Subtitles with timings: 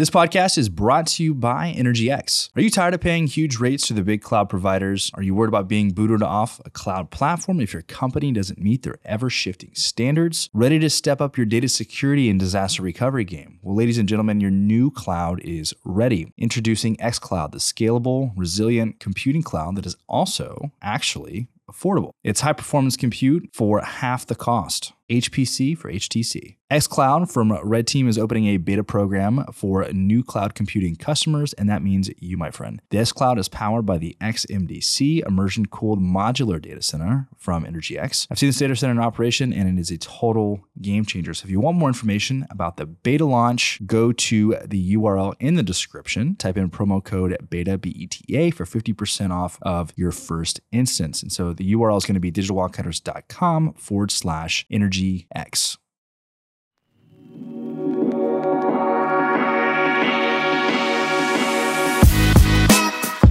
[0.00, 2.48] This podcast is brought to you by EnergyX.
[2.56, 5.10] Are you tired of paying huge rates to the big cloud providers?
[5.12, 8.82] Are you worried about being booted off a cloud platform if your company doesn't meet
[8.82, 10.48] their ever shifting standards?
[10.54, 13.58] Ready to step up your data security and disaster recovery game?
[13.60, 16.32] Well, ladies and gentlemen, your new cloud is ready.
[16.38, 22.12] Introducing xCloud, the scalable, resilient computing cloud that is also actually affordable.
[22.24, 24.94] It's high performance compute for half the cost.
[25.10, 26.56] HPC for HTC.
[26.70, 31.68] xCloud from Red Team is opening a beta program for new cloud computing customers, and
[31.68, 32.80] that means you, my friend.
[32.90, 38.28] The xCloud is powered by the XMDC immersion cooled modular data center from EnergyX.
[38.30, 41.34] I've seen this data center in operation, and it is a total game changer.
[41.34, 45.56] So if you want more information about the beta launch, go to the URL in
[45.56, 46.36] the description.
[46.36, 51.20] Type in promo code BETA BETA for 50% off of your first instance.
[51.20, 55.78] And so the URL is going to be digitalwildcatters.com forward slash energy GX.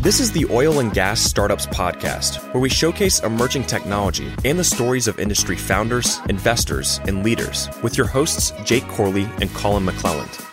[0.02, 4.64] This is the Oil and Gas Startups Podcast, where we showcase emerging technology and the
[4.64, 10.48] stories of industry founders, investors, and leaders with your hosts, Jake Corley and Colin McClelland.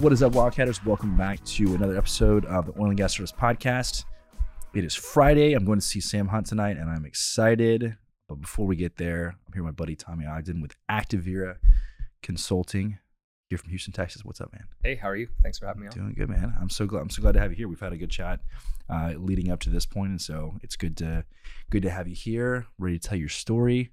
[0.00, 0.82] What is up, Wildcatters?
[0.86, 4.04] Welcome back to another episode of the Oil and Gas Startups Podcast.
[4.72, 5.52] It is Friday.
[5.52, 7.98] I'm going to see Sam Hunt tonight, and I'm excited.
[8.26, 11.56] But before we get there, I'm here with my buddy Tommy Ogden with Activera
[12.22, 12.98] Consulting
[13.50, 14.24] here from Houston, Texas.
[14.24, 14.64] What's up, man?
[14.82, 15.28] Hey, how are you?
[15.42, 15.92] Thanks for having me on.
[15.92, 16.54] Doing good, man.
[16.58, 17.02] I'm so glad.
[17.02, 17.68] I'm so glad to have you here.
[17.68, 18.40] We've had a good chat
[18.88, 21.26] uh, leading up to this point, and so it's good to
[21.68, 23.90] good to have you here, ready to tell your story.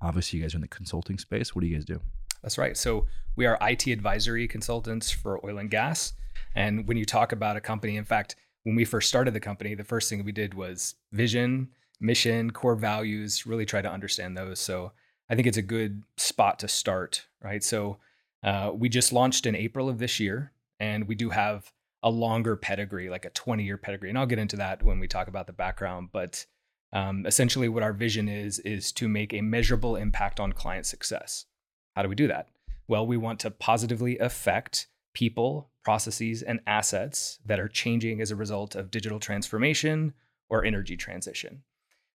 [0.00, 1.54] Obviously, you guys are in the consulting space.
[1.54, 2.00] What do you guys do?
[2.42, 2.76] That's right.
[2.76, 6.12] So we are IT advisory consultants for oil and gas.
[6.54, 9.74] And when you talk about a company, in fact, when we first started the company,
[9.74, 11.68] the first thing we did was vision,
[12.00, 14.60] mission, core values, really try to understand those.
[14.60, 14.92] So
[15.30, 17.62] I think it's a good spot to start, right?
[17.62, 17.98] So
[18.42, 21.72] uh, we just launched in April of this year, and we do have
[22.02, 24.08] a longer pedigree, like a 20 year pedigree.
[24.08, 26.08] And I'll get into that when we talk about the background.
[26.12, 26.44] But
[26.92, 31.46] um, essentially, what our vision is, is to make a measurable impact on client success.
[31.94, 32.48] How do we do that?
[32.88, 38.36] Well, we want to positively affect people, processes, and assets that are changing as a
[38.36, 40.14] result of digital transformation
[40.48, 41.62] or energy transition.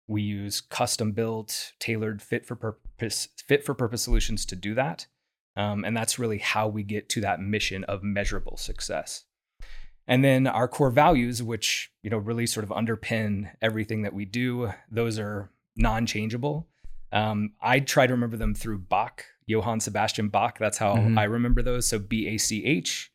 [0.07, 5.07] We use custom built, tailored, fit for purpose, fit for purpose solutions to do that.
[5.55, 9.25] Um, and that's really how we get to that mission of measurable success.
[10.07, 14.23] And then our core values, which you know really sort of underpin everything that we
[14.23, 16.67] do, those are non-changeable.
[17.11, 20.59] Um, I try to remember them through Bach, Johann Sebastian Bach.
[20.59, 21.17] That's how mm-hmm.
[21.17, 21.87] I remember those.
[21.87, 23.11] So B A C H.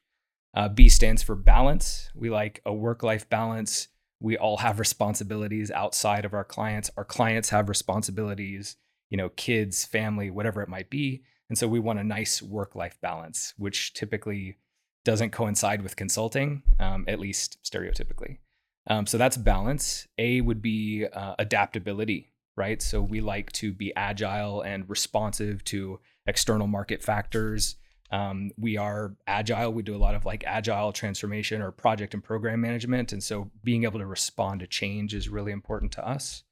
[0.54, 2.10] Uh, B stands for balance.
[2.14, 3.88] We like a work life balance.
[4.20, 6.90] We all have responsibilities outside of our clients.
[6.96, 8.76] Our clients have responsibilities,
[9.10, 11.22] you know, kids, family, whatever it might be.
[11.48, 14.58] And so we want a nice work life balance, which typically
[15.04, 18.38] doesn't coincide with consulting, um, at least stereotypically.
[18.86, 20.06] Um, so that's balance.
[20.18, 22.80] A would be uh, adaptability, right?
[22.80, 27.76] So we like to be agile and responsive to external market factors.
[28.10, 29.72] Um, we are agile.
[29.72, 33.12] We do a lot of like agile transformation or project and program management.
[33.12, 36.44] And so being able to respond to change is really important to us.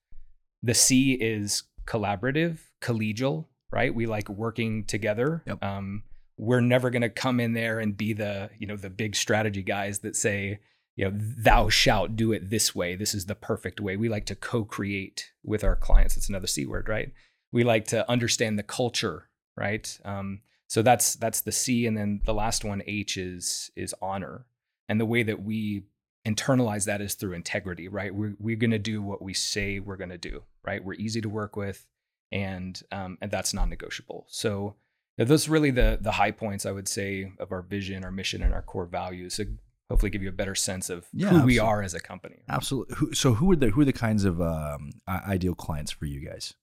[0.63, 3.95] The C is collaborative, collegial, right?
[3.95, 5.43] We like working together.
[5.47, 5.63] Yep.
[5.63, 6.03] Um,
[6.39, 9.63] we're never going to come in there and be the, you know, the big strategy
[9.63, 10.61] guys that say,
[10.97, 12.95] you know, thou shalt do it this way.
[12.95, 13.97] This is the perfect way.
[13.97, 16.15] We like to co-create with our clients.
[16.15, 17.13] That's another C word, right?
[17.53, 19.29] We like to understand the culture
[19.61, 19.99] right?
[20.05, 24.47] Um, so that's that's the C, and then the last one H is is honor,
[24.89, 25.85] and the way that we
[26.27, 28.15] internalize that is through integrity, right?
[28.15, 30.83] We're we're gonna do what we say we're gonna do, right?
[30.83, 31.87] We're easy to work with,
[32.33, 34.27] and um, and that's non-negotiable.
[34.29, 34.77] So
[35.19, 38.43] those are really the the high points I would say of our vision, our mission,
[38.43, 39.35] and our core values.
[39.35, 39.45] So
[39.91, 41.55] hopefully give you a better sense of yeah, who absolutely.
[41.55, 42.37] we are as a company.
[42.49, 43.15] Absolutely.
[43.15, 46.55] So who are the who are the kinds of um, ideal clients for you guys?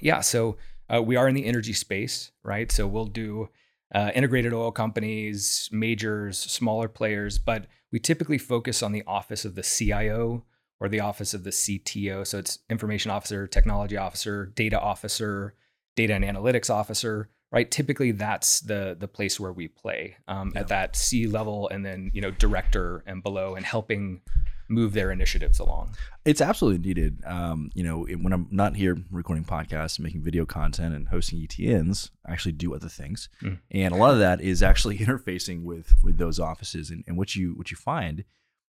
[0.00, 0.20] Yeah.
[0.20, 0.56] So
[0.92, 2.70] uh, we are in the energy space, right?
[2.70, 3.48] So we'll do
[3.94, 9.54] uh, integrated oil companies, majors, smaller players, but we typically focus on the office of
[9.54, 10.44] the CIO
[10.78, 12.26] or the office of the CTO.
[12.26, 15.54] So it's information officer, technology officer, data officer,
[15.96, 17.70] data and analytics officer, right?
[17.70, 20.60] Typically, that's the the place where we play um, yeah.
[20.60, 24.22] at that C level, and then you know director and below, and helping
[24.70, 25.96] move their initiatives along.
[26.24, 27.22] It's absolutely needed.
[27.26, 31.40] Um, you know, when I'm not here recording podcasts and making video content and hosting
[31.40, 33.58] ETNs, I actually do other things, mm.
[33.70, 36.90] and a lot of that is actually interfacing with with those offices.
[36.90, 38.24] And, and what you what you find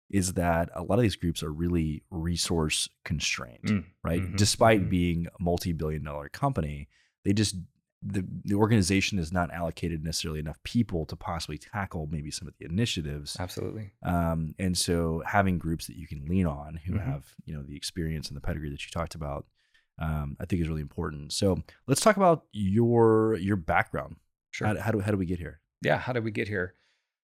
[0.10, 4.22] is that a lot of these groups are really resource constrained, Mm, right?
[4.22, 4.90] mhm, Despite mhm.
[4.90, 6.88] being a multi-billion dollar company,
[7.24, 7.56] they just
[8.08, 12.54] the, the organization is not allocated necessarily enough people to possibly tackle maybe some of
[12.60, 13.36] the initiatives.
[13.40, 13.92] Absolutely.
[14.04, 17.04] Um, and so having groups that you can lean on who Mhm.
[17.06, 19.48] have, you know, the experience and the pedigree that you talked about,
[19.98, 21.34] um, I think is really important.
[21.34, 24.18] So let's talk about your your background.
[24.52, 24.68] Sure.
[24.68, 25.62] How, how do how do we get here?
[25.82, 25.98] yeah.
[25.98, 26.76] How did we get here?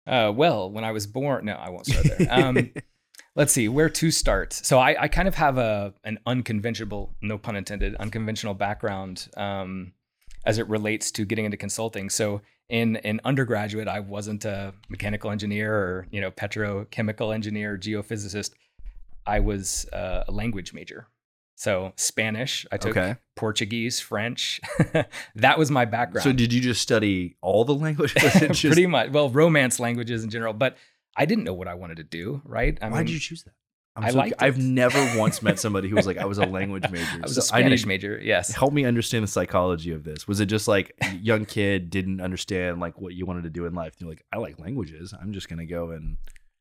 [0.07, 2.29] Uh, well, when I was born, no, I won't start there.
[2.31, 2.71] Um,
[3.35, 4.53] let's see where to start.
[4.53, 9.93] So I, I kind of have a an unconventional, no pun intended, unconventional background um,
[10.49, 12.09] as it relates to getting into consulting.
[12.11, 18.51] So in in undergraduate, I wasn't a mechanical engineer or you know petrochemical engineer, geophysicist.
[19.27, 21.07] I was uh, a language major.
[21.57, 23.17] So Spanish, I took Okay.
[23.37, 24.61] Portuguese, French.
[25.35, 26.23] that was my background.
[26.23, 28.23] So did you just study all the languages?
[28.33, 29.11] Just- Pretty much.
[29.11, 30.77] Well, romance languages in general, but
[31.17, 32.41] I didn't know what I wanted to do.
[32.45, 32.79] Right?
[32.81, 33.55] I mean Why mean, did you choose that?
[34.05, 36.89] I so- liked I've never once met somebody who was like, I was a language
[36.91, 37.07] major.
[37.15, 38.21] I was a So I Spanish need- major.
[38.23, 38.53] Yes.
[38.55, 40.27] Help me understand the psychology of this.
[40.29, 43.75] Was it just like young kid didn't understand like what you wanted to do in
[43.75, 43.95] life?
[43.99, 45.13] You're like, I like languages.
[45.21, 46.17] I'm just gonna go and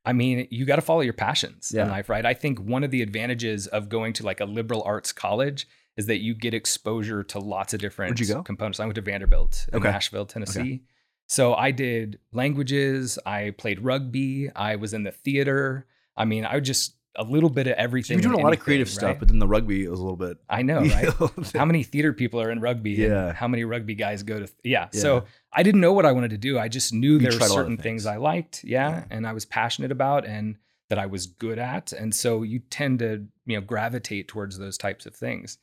[0.06, 2.26] I mean, you got to follow your passions in life, right?
[2.26, 5.68] I think one of the advantages of going to like a liberal arts college
[5.98, 8.80] is that you get exposure to lots of different components.
[8.80, 9.92] I went to Vanderbilt in Okay.
[9.92, 10.84] Nashville, Tennessee.
[11.28, 15.86] So I did languages, I played rugby, I was in the theater.
[16.16, 18.18] I mean, I would just a little bit of everything.
[18.20, 20.38] you're doing a lot of creative stuff, but then the rugby was a little bit.
[20.50, 21.10] I know, right?
[21.56, 23.30] how many theater people are in rugby Yeah.
[23.30, 24.88] and how many rugby guys go to yeah.
[24.94, 25.00] Yeah.
[25.02, 27.48] so i didn't know what i wanted to do i just knew there were tried
[27.48, 28.04] a lot of certain things.
[28.04, 28.06] things.
[28.06, 29.04] i liked yeah, Yeah.
[29.10, 30.58] and i was passionate about and
[30.90, 34.78] that i was good at and so you tend to you know gravitate towards those
[34.78, 35.58] types of things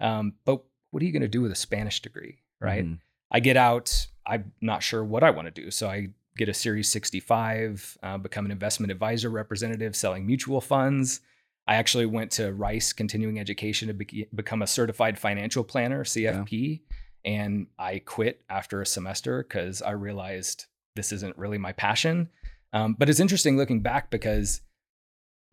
[0.00, 0.62] um, but
[0.92, 2.98] what are you going to do with a spanish degree right Mhm.
[3.32, 4.08] I get out.
[4.26, 5.70] I'm not sure what I want to do.
[5.70, 11.20] So I get a Series 65, uh, become an investment advisor representative selling mutual funds.
[11.66, 16.80] I actually went to Rice Continuing Education to be- become a certified financial planner, CFP.
[17.24, 20.66] And I quit after a semester because I realized
[20.96, 22.28] this isn't really my passion.
[22.72, 24.62] Um, but it's interesting looking back because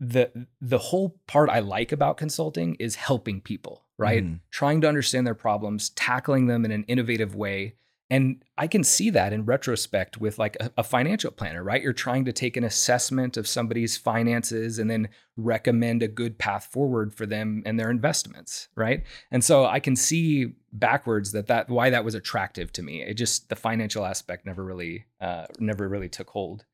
[0.00, 4.24] the the whole part I like about consulting is helping people, right?
[4.24, 4.40] Mhm.
[4.50, 7.74] Trying to understand their problems, tackling them in an innovative way.
[8.10, 11.82] And I can see that in retrospect with like a, a financial planner, right?
[11.82, 16.68] You're trying to take an assessment of somebody's finances and then recommend a good path
[16.72, 19.04] forward for them and their investments, right?
[19.30, 23.02] And so I can see backwards that that why that was attractive to me.
[23.02, 26.64] It just the financial aspect never really uh, never really took hold.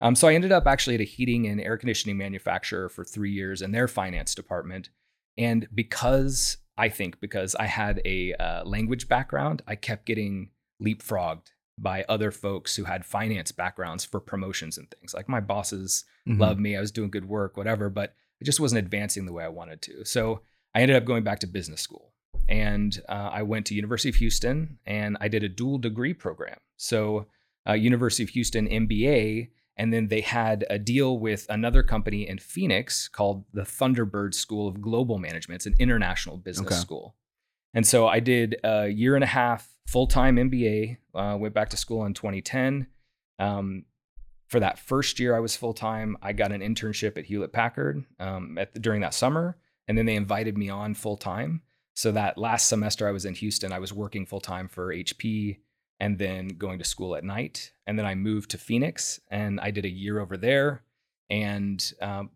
[0.00, 3.32] Um, so I ended up actually at a heating and air conditioning manufacturer for three
[3.32, 4.90] years in their finance department.
[5.38, 10.50] And because I think because I had a uh, language background, I kept getting
[10.82, 15.12] leapfrogged by other folks who had finance backgrounds for promotions and things.
[15.12, 16.40] Like my bosses Mhm.
[16.40, 19.44] loved me, I was doing good work, whatever, but it just wasn't advancing the way
[19.44, 20.04] I wanted to.
[20.04, 20.42] So
[20.74, 22.12] I ended up going back to business school.
[22.48, 26.58] And uh, I went to University of Houston and I did a dual degree program.
[26.76, 27.26] So
[27.68, 32.38] uh, University of Houston MBA, and then they had a deal with another company in
[32.38, 35.58] Phoenix called the Thunderbird School of Global Management.
[35.58, 36.80] It's an international business Okay.
[36.80, 37.16] school.
[37.76, 40.96] And so I did a year and a half full time MBA.
[41.14, 42.86] Uh, went back to school in 2010.
[43.38, 43.84] Um,
[44.48, 48.02] for that first year I was full time, I got an internship at Hewlett Packard
[48.18, 51.60] um, during that summer, and then they invited me on full time.
[51.94, 55.58] So that last semester I was in Houston, I was working full time for HP
[56.00, 57.72] and then going to school at night.
[57.86, 60.82] And then I moved to Phoenix and I did a year over there.
[61.28, 62.30] And um,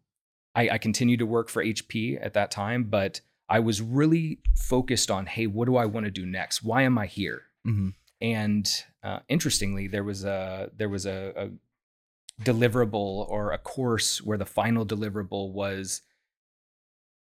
[0.55, 5.11] I, I continued to work for HP at that time, but I was really focused
[5.11, 6.63] on, hey, what do I want to do next?
[6.63, 7.43] Why am I here?
[7.67, 7.95] Mhm.
[8.21, 8.71] And
[9.03, 14.47] uh, interestingly, there was a there was a, a deliverable or a course where the
[14.47, 16.03] final deliverable was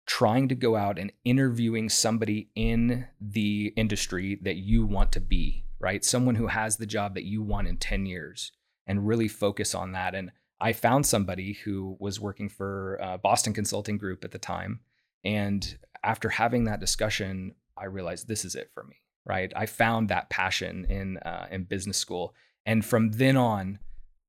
[0.06, 5.66] trying to go out and interviewing somebody in the industry that you want to be,
[5.80, 6.04] right?
[6.04, 8.52] Someone who has the job that you want in 10 years
[8.88, 10.16] and really focus on that.
[10.16, 14.80] And I found somebody who was working for uh, Boston Consulting Group at the time.
[15.24, 19.52] And after having that discussion, I realized this is it for me, right?
[19.56, 22.34] I found that passion in, uh, in business school.
[22.66, 23.80] And from then on,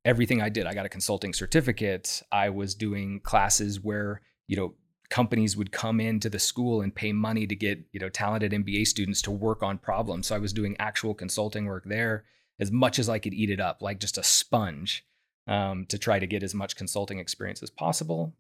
[0.05, 2.23] everything I did, I got a consulting certificate.
[2.33, 4.75] I was doing classes where, you know,
[5.11, 8.87] companies would come into the school and pay money to get you know talented MBA
[8.87, 10.29] students to work on problems.
[10.29, 12.25] So I was doing actual consulting work there
[12.59, 15.05] as much as I could eat it up, like just a sponge,
[15.47, 18.35] um, to try to get as much consulting experience as possible.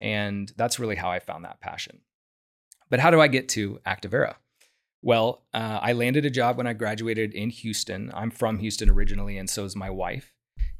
[0.00, 2.00] And that's really how I found that passion.
[2.90, 4.34] But how do I get to Activera?
[5.02, 8.10] Well, uh, I landed a job when I graduated in Houston.
[8.14, 10.32] I'm from Houston originally, and so is my wife.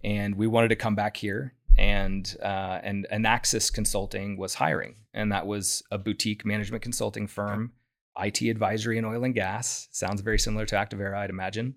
[0.02, 1.54] And we wanted to come back here.
[1.78, 7.72] and uh, and Enaxis Consulting was hiring, and that was a boutique management consulting firm,
[8.18, 9.88] IT advisory in oil and gas.
[9.92, 11.76] Sounds very similar to Activera, I'd imagine.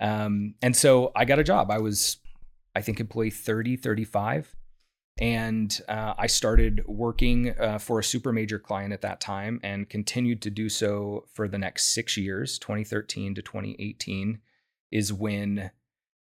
[0.00, 1.70] Um, and so I got a job.
[1.70, 2.18] I was,
[2.76, 4.54] I think, employee 30, 35.
[5.20, 9.88] And uh, I started working uh, for a super major client at that time and
[9.88, 14.38] continued to do so for the next six years, 2013 to 2018
[14.90, 15.70] is when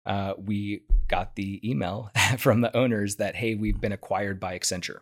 [0.06, 5.00] uh, we got the email from the owners that, hey, we've been acquired by Accenture.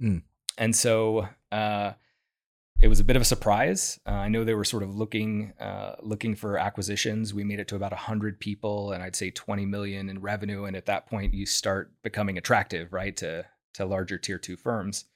[0.00, 0.22] Mm.
[0.56, 1.92] And so uh,
[2.80, 3.98] it was a bit of a surprise.
[4.06, 7.32] Uh, I know they were sort of looking uh, looking for acquisitions.
[7.32, 10.64] We made it to about 100 people and I'd say 20 million in revenue.
[10.64, 15.06] And at that point, you start becoming attractive, right, to, to larger tier two firms.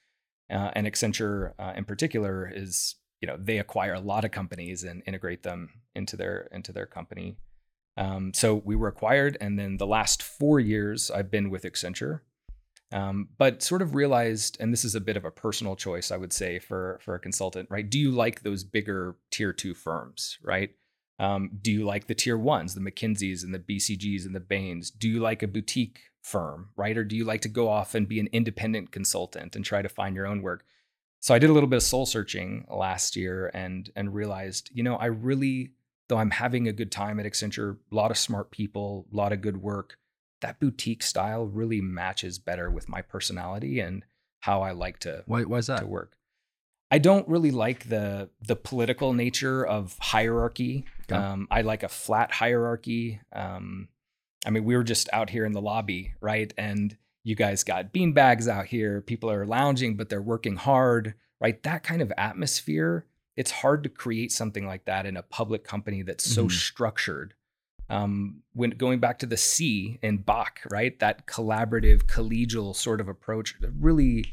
[0.49, 4.83] Uh, and Accenture uh, in particular is, you know, they acquire a lot of companies
[4.83, 7.37] and integrate them into their into their company.
[7.97, 12.21] Um, so we were acquired, and then the last four years I've been with Accenture,
[12.91, 16.17] um, but sort of realized, and this is a bit of a personal choice, I
[16.17, 17.87] would say, for for a consultant, right?
[17.87, 20.71] Do you like those bigger tier two firms, right?
[21.19, 24.89] Um, do you like the tier ones, the McKinseys and the BCGs and the Bains?
[24.89, 26.97] Do you like a boutique firm, right?
[26.97, 29.89] Or do you like to go off and be an independent consultant and try to
[29.89, 30.63] find your own work?
[31.19, 34.83] So I did a little bit of soul searching last year and and realized, you
[34.83, 35.73] know, I really
[36.07, 39.31] though I'm having a good time at Accenture, a lot of smart people, a lot
[39.31, 39.97] of good work,
[40.41, 44.05] that boutique style really matches better with my personality and
[44.41, 45.79] how I like to, Why, why is that?
[45.79, 46.15] to work.
[46.91, 50.85] I don't really like the the political nature of hierarchy.
[51.03, 51.15] Okay.
[51.21, 53.21] Um, I like a flat hierarchy.
[53.31, 53.89] Um,
[54.45, 56.51] I mean, we were just out here in the lobby, right?
[56.57, 59.01] And you guys got bean bags out here.
[59.01, 61.61] People are lounging, but they're working hard, right?
[61.63, 63.05] That kind of atmosphere
[63.37, 66.51] it's hard to create something like that in a public company that's so Mhm.
[66.51, 67.33] structured.
[67.89, 70.97] Um, when going back to the C in Bach, right?
[70.99, 74.25] That collaborative, collegial sort of approach really,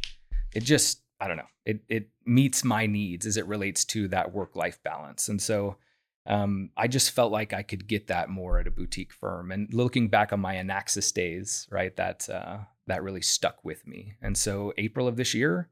[0.54, 4.32] it just, I don't know, it it meets my needs as it relates to that
[4.32, 5.28] work life balance.
[5.28, 5.76] And so
[6.26, 9.52] um, I just felt like I could get that more at a boutique firm.
[9.52, 12.58] And looking back on my Enaxis days, right, that uh,
[12.88, 14.14] that really stuck with me.
[14.20, 15.70] And so April of this year,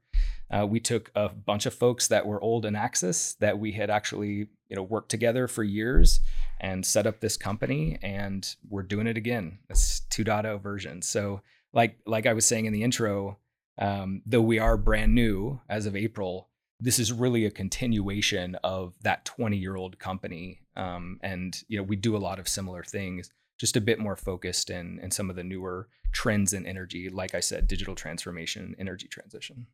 [0.49, 4.47] uh, we took a bunch of folks that were old Enaxis that we had actually
[4.69, 6.19] you know worked together for years
[6.59, 9.59] and set up this company, and we're doing it again.
[9.67, 11.01] This 2.0 version.
[11.01, 11.41] So
[11.73, 13.37] like like I was saying in the intro,
[13.77, 18.93] um, though we are brand new as of April, this is really a continuation of
[19.01, 20.61] that 20 year old company.
[20.75, 24.15] Um, and you know we do a lot of similar things, just a bit more
[24.15, 27.09] focused in in some of the newer trends in energy.
[27.09, 29.67] Like I said, digital transformation, energy transition.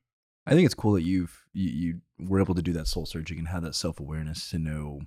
[0.51, 3.39] I think it's cool that you've you, you were able to do that soul searching
[3.39, 4.99] and have that self awareness to know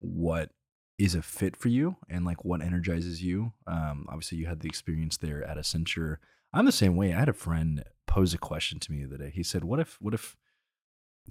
[0.00, 0.50] what
[0.98, 3.52] is a fit for you and like what energizes you.
[3.68, 6.16] Um, obviously, you had the experience there at Accenture.
[6.52, 7.14] I'm the same way.
[7.14, 9.30] I had a friend pose a question to me the other day.
[9.30, 10.36] He said, "What if what if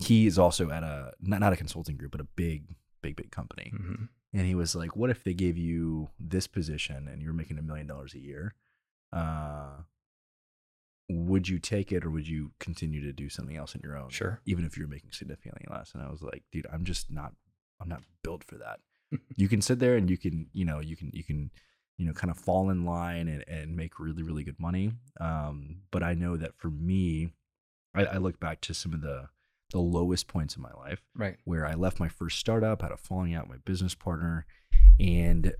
[0.01, 3.31] he is also at a not not a consulting group, but a big big big
[3.31, 4.07] company?" Mhm.
[4.31, 7.61] And he was like, "What if they gave you this position and you're making a
[7.61, 8.55] million dollars a year?
[9.11, 9.81] Uh,
[11.11, 14.09] would you take it or would you continue to do something else on your own?
[14.09, 14.39] Sure.
[14.45, 17.33] even if you're making significantly less." And I was like, "Dude, I'm just not.
[17.79, 18.79] I'm not built for that.
[19.35, 21.51] you can sit there and you can, you know, you can you can."
[21.97, 24.91] You know, kind of fall in line and, and make really, really good money.
[25.19, 27.29] Um, but I know that for me,
[27.93, 29.29] I, I look back to some of the
[29.71, 31.37] the lowest points in my life Right.
[31.43, 34.47] where I left my first startup, had a falling out with my business partner,
[34.99, 35.53] and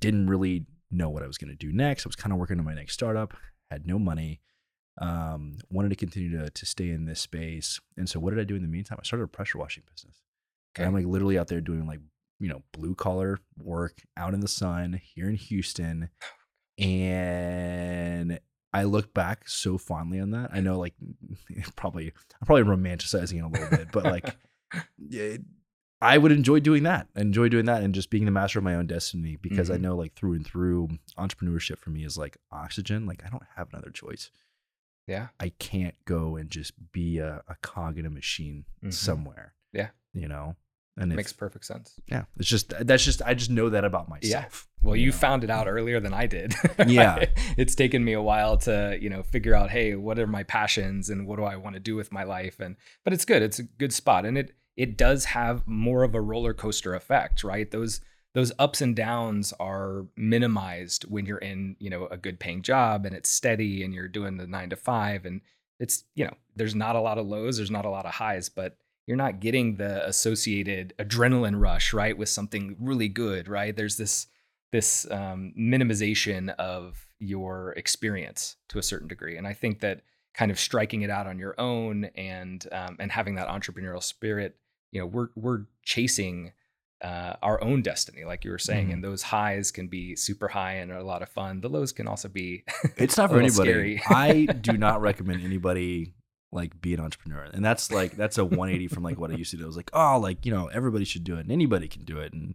[0.00, 2.06] didn't really know what I was going to do next.
[2.06, 3.34] I was kind of working on my next startup,
[3.70, 4.40] had no money,
[5.00, 7.80] um, wanted to continue to, to stay in this space.
[7.96, 8.98] And so, what did I do in the meantime?
[9.00, 10.22] I started a pressure washing business.
[10.76, 12.00] And I'm like literally out there doing like,
[12.38, 16.08] you know, blue collar work out in the sun here in Houston.
[16.78, 18.38] And
[18.72, 20.50] I look back so fondly on that.
[20.52, 20.94] I know, like,
[21.76, 24.36] probably I'm probably romanticizing it a little bit, but like,
[25.10, 25.42] it,
[26.00, 27.08] I would enjoy doing that.
[27.16, 29.76] I enjoy doing that and just being the master of my own destiny because I
[29.78, 29.80] Mhm.
[29.80, 33.04] know, like, through and through, entrepreneurship for me is like oxygen.
[33.06, 34.30] Like, I don't have another choice.
[35.08, 35.28] Yeah.
[35.40, 38.92] I can't go and just be a, a cog in a machine Mhm.
[38.92, 39.54] somewhere.
[39.72, 39.88] Yeah.
[40.12, 40.56] You know,
[40.96, 41.98] and it Makes perfect sense.
[42.08, 44.68] yeah, it's just that's just I just know that about myself.
[44.82, 45.16] Well, you know?
[45.16, 46.54] found it out earlier than I did.
[46.86, 47.24] Yeah.
[47.56, 51.08] it's taken me a while to, you know, figure out, hey, what are my passions
[51.10, 52.60] and what do I want to do with my life?
[52.60, 53.42] And but it's good.
[53.42, 54.24] It's a good spot.
[54.26, 57.70] And it it does have more of a roller coaster effect, right?
[57.70, 58.00] Those
[58.38, 63.04] those ups and downs are minimized when you're in, you know, a good paying job
[63.04, 65.26] and it's steady and you're doing the nine to five.
[65.26, 65.40] And
[65.80, 68.48] it's, you know, there's not a lot of lows, there's not a lot of highs,
[68.48, 68.76] but
[69.08, 72.16] you're not getting the associated adrenaline rush, right?
[72.16, 73.74] With something really good, right?
[73.74, 74.28] There's this
[74.70, 79.36] this um, minimization of your experience to a certain degree.
[79.36, 80.02] And I think that
[80.34, 84.54] kind of striking it out on your own and um, and having that entrepreneurial spirit,
[84.92, 86.52] you know, we're we're chasing
[87.00, 88.92] uh, our own destiny, like you were saying, Mhm.
[88.94, 91.60] and those highs can be super high and are a lot of fun.
[91.60, 92.64] The lows can also be
[92.96, 93.98] It's not for anybody.
[93.98, 94.02] scary.
[94.08, 96.14] I do not recommend anybody
[96.50, 97.44] like be an entrepreneur.
[97.52, 99.64] And that's like that's a 180 from like what I used to do.
[99.64, 102.18] I was like, oh, like, you know, everybody should do it and anybody can do
[102.18, 102.32] it.
[102.32, 102.54] And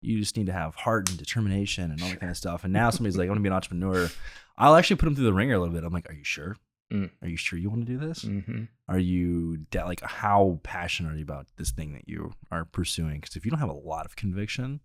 [0.00, 2.64] you just need to have heart and determination and all that kind of stuff.
[2.64, 4.10] And now somebody's like, I want to be an entrepreneur.
[4.58, 5.84] I'll actually put them through the ringer a little bit.
[5.84, 6.56] I'm like, are you sure?
[6.92, 7.10] Mm.
[7.22, 8.24] Are you sure you want to do this?
[8.24, 8.68] Mhm.
[8.88, 13.20] Are you da- like how passionate are you about this thing that you are pursuing?
[13.20, 14.80] Because if you don't have a lot of conviction,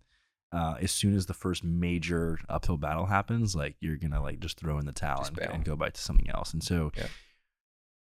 [0.52, 4.58] uh, as soon as the first major uphill battle happens, like you're gonna like just
[4.58, 6.52] throw in the towel and, and go back to something else.
[6.52, 7.06] And so Yeah.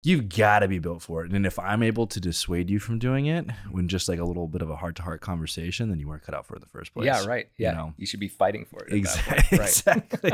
[0.03, 1.31] you've got to be built for it.
[1.31, 4.47] And if I'm able to dissuade you from doing it when just like a little
[4.47, 6.61] bit of a heart to heart conversation, then you weren't cut out for it in
[6.61, 7.05] the first place.
[7.07, 7.49] Yeah, right.
[7.57, 7.93] you Yeah, know.
[7.97, 8.93] you should be fighting for it.
[8.93, 9.57] Exactly.
[9.57, 9.67] Right.
[9.69, 10.31] exactly.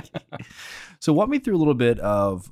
[0.99, 2.51] so walk me through a little bit of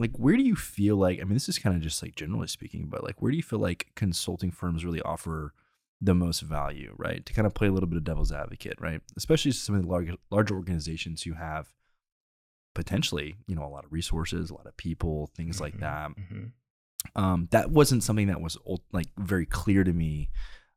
[0.00, 2.46] like where do you feel like I mean this is kind of just like generally
[2.48, 5.52] speaking, but like where do you feel like consulting firms really offer
[6.00, 7.24] the most value, right?
[7.26, 9.02] To kind of play a little bit of devil's advocate, right?
[9.16, 11.72] Especially some of the large larger organizations who have
[12.74, 16.10] potentially, you know, a lot of resources, a lot of people, things like Mhm, that.
[16.16, 16.52] mhm.
[17.14, 20.30] Um, that wasn't something that was ul- like very clear to me.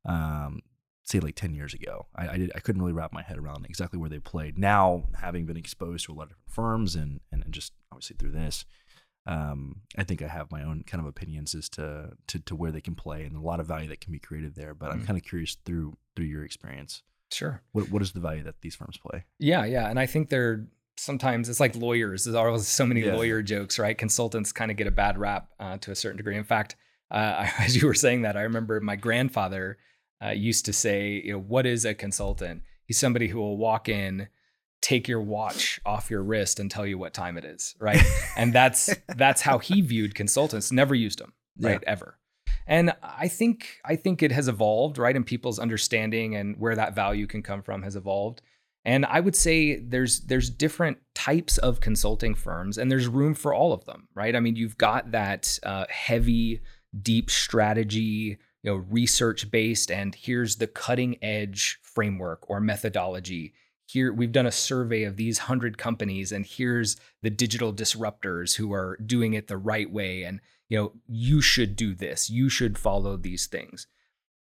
[0.06, 0.62] Um,
[1.06, 3.66] say like 10 years ago I, I, did, I couldn't really wrap my head around
[3.66, 7.20] exactly where they played now having been exposed to a lot of different firms and,
[7.30, 8.64] and just obviously through this
[9.26, 12.72] um, i think i have my own kind of opinions as to, to to where
[12.72, 15.02] they can play and a lot of value that can be created there but i'm
[15.02, 15.06] Mm.
[15.08, 17.62] kind of curious through through your experience Sure.
[17.72, 20.68] what, what is the value that these firms play Yeah, yeah, and I think they're
[20.98, 22.26] sometimes it's like lawyers.
[22.26, 23.16] There's always so many Yeah.
[23.16, 23.98] lawyer jokes, right?
[23.98, 26.38] Consultants kind of get a bad rap uh, to a certain degree.
[26.38, 26.76] In fact,
[27.10, 29.80] uh, as you were saying that, I remember my grandfather
[30.24, 32.62] uh, used to say, you know, what is a consultant?
[32.86, 34.28] He's somebody who will walk in,
[34.84, 38.04] take your watch off your wrist, and tell you what time it is, right?
[38.38, 40.72] and that's that's how he viewed consultants.
[40.72, 41.84] Never used them, right?
[41.88, 42.20] Ever.
[42.68, 45.16] And I think I think it has evolved, right?
[45.16, 48.42] And people's understanding and where that value can come from has evolved.
[48.86, 53.54] And I would say there's there's different types of consulting firms, and there's room for
[53.54, 54.36] all of them, right?
[54.36, 56.62] I mean, you've got that uh, heavy,
[57.02, 63.54] deep strategy, you know, research based, and here's the cutting edge framework or methodology.
[63.94, 68.74] Here we've done a survey of these hundred companies, and here's the digital disruptors who
[68.74, 72.78] are doing it the right way, and you know, you should do this, you should
[72.78, 73.88] follow these things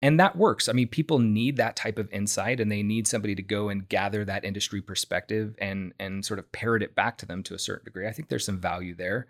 [0.01, 0.69] and that works.
[0.69, 3.87] I mean, people need that type of insight, and they need somebody to go and
[3.87, 7.59] gather that industry perspective and and sort of parrot it back to them to a
[7.59, 8.07] certain degree.
[8.07, 9.27] I think there's some value there,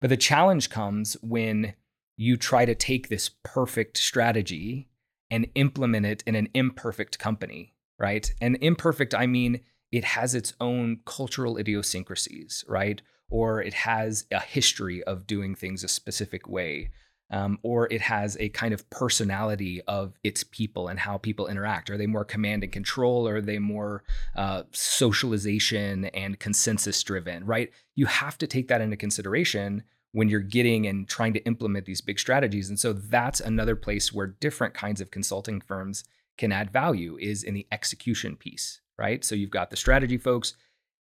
[0.00, 1.74] but the challenge comes when
[2.16, 4.88] you try to take this perfect strategy
[5.30, 8.32] and implement it in an imperfect company, right?
[8.40, 9.60] And imperfect, I mean,
[9.92, 13.00] it has its own cultural idiosyncrasies, right?
[13.28, 16.90] Or it has a history of doing things a specific way
[17.30, 21.90] um, or it has a kind of personality of its people and how people interact.
[21.90, 24.04] Are they more command and control, or are they more
[24.36, 27.44] uh, socialization and consensus driven?
[27.44, 27.72] Right?
[27.94, 32.00] You have to take that into consideration when you're getting and trying to implement these
[32.00, 32.68] big strategies.
[32.68, 36.04] And so that's another place where different kinds of consulting firms
[36.36, 39.24] can add value is in the execution piece, right?
[39.24, 40.54] So you've got the strategy folks,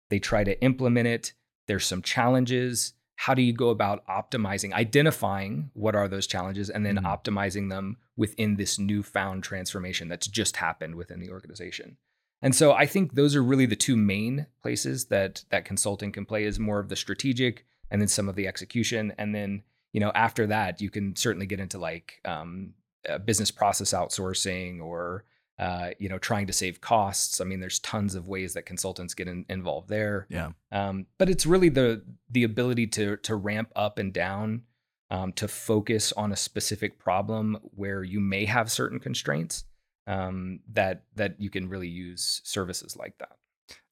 [0.09, 1.33] they try to implement it.
[1.67, 6.85] There's some challenges how do you go about optimizing identifying what are those challenges and
[6.85, 7.03] then Mhm.
[7.03, 11.97] optimizing them within this newfound transformation that's just happened within the organization
[12.41, 16.25] and so i think those are really the two main places that that consulting can
[16.25, 19.61] play is more of the strategic and then some of the execution and then
[19.93, 22.73] you know after that you can certainly get into like um,
[23.09, 25.25] uh, business process outsourcing or
[25.59, 27.39] uh, you know trying to save costs.
[27.41, 30.27] I mean there's tons of ways that consultants get in, involved there.
[30.29, 30.51] Yeah.
[30.71, 34.63] Um, but it's really the the ability to to ramp up and down,
[35.09, 39.63] um, to focus on a specific problem where you may have certain constraints
[40.07, 43.37] um, that that you can really use services like that.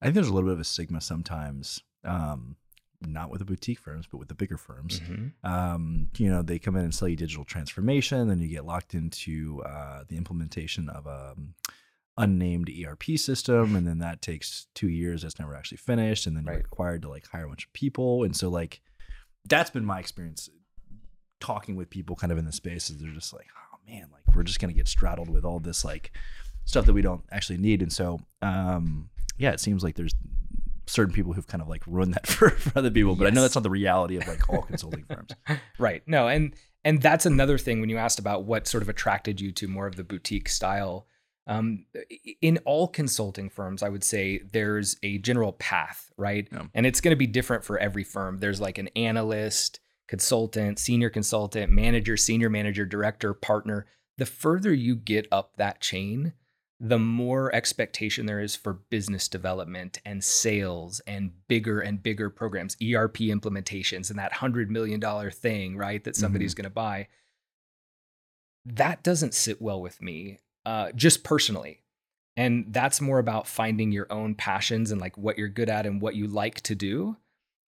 [0.02, 2.56] i think there's a little bit of a stigma sometimes um,
[3.06, 5.32] not with the boutique firms but with the bigger firms Mhm.
[5.44, 8.94] um, you know, they come in and sell you digital transformation, then you get locked
[8.94, 11.56] into uh, the implementation of a um,
[12.18, 15.22] unnamed ERP system, and then that takes two years.
[15.24, 18.24] That's never actually finished, and then you're required to like hire a bunch of people,
[18.24, 18.82] and so like
[19.48, 20.50] that's been my experience
[21.40, 24.36] talking with people kind of in the space is they're just like, oh man, like
[24.36, 26.12] we're just gonna get straddled with all this like
[26.66, 30.14] stuff that we don't actually need, and so um, yeah, it seems like there's
[30.88, 33.42] certain people who've kind of like ruined that for, for other people, but I know
[33.42, 35.32] that's not the reality of like all consulting firms.
[35.78, 36.04] Right.
[36.08, 39.52] No, and and that's another thing when you asked about what sort of attracted you
[39.54, 41.08] to more of the boutique style.
[41.48, 41.86] um,
[42.42, 46.48] in all consulting firms, I would say there's a general path, right?
[46.52, 46.64] Yeah.
[46.74, 48.40] And it's going to be different for every firm.
[48.40, 53.86] There's like an analyst, consultant, senior consultant, manager, senior manager, director, partner.
[54.18, 56.34] The further you get up that chain,
[56.84, 62.76] the more expectation there is for business development and sales and bigger and bigger programs,
[62.82, 67.08] ERP implementations, and that $100 million thing, right, that somebody's going to buy.
[68.66, 71.84] That doesn't sit well with me, uh, just personally.
[72.36, 76.02] And that's more about finding your own passions and like what you're good at and
[76.02, 77.16] what you like to do.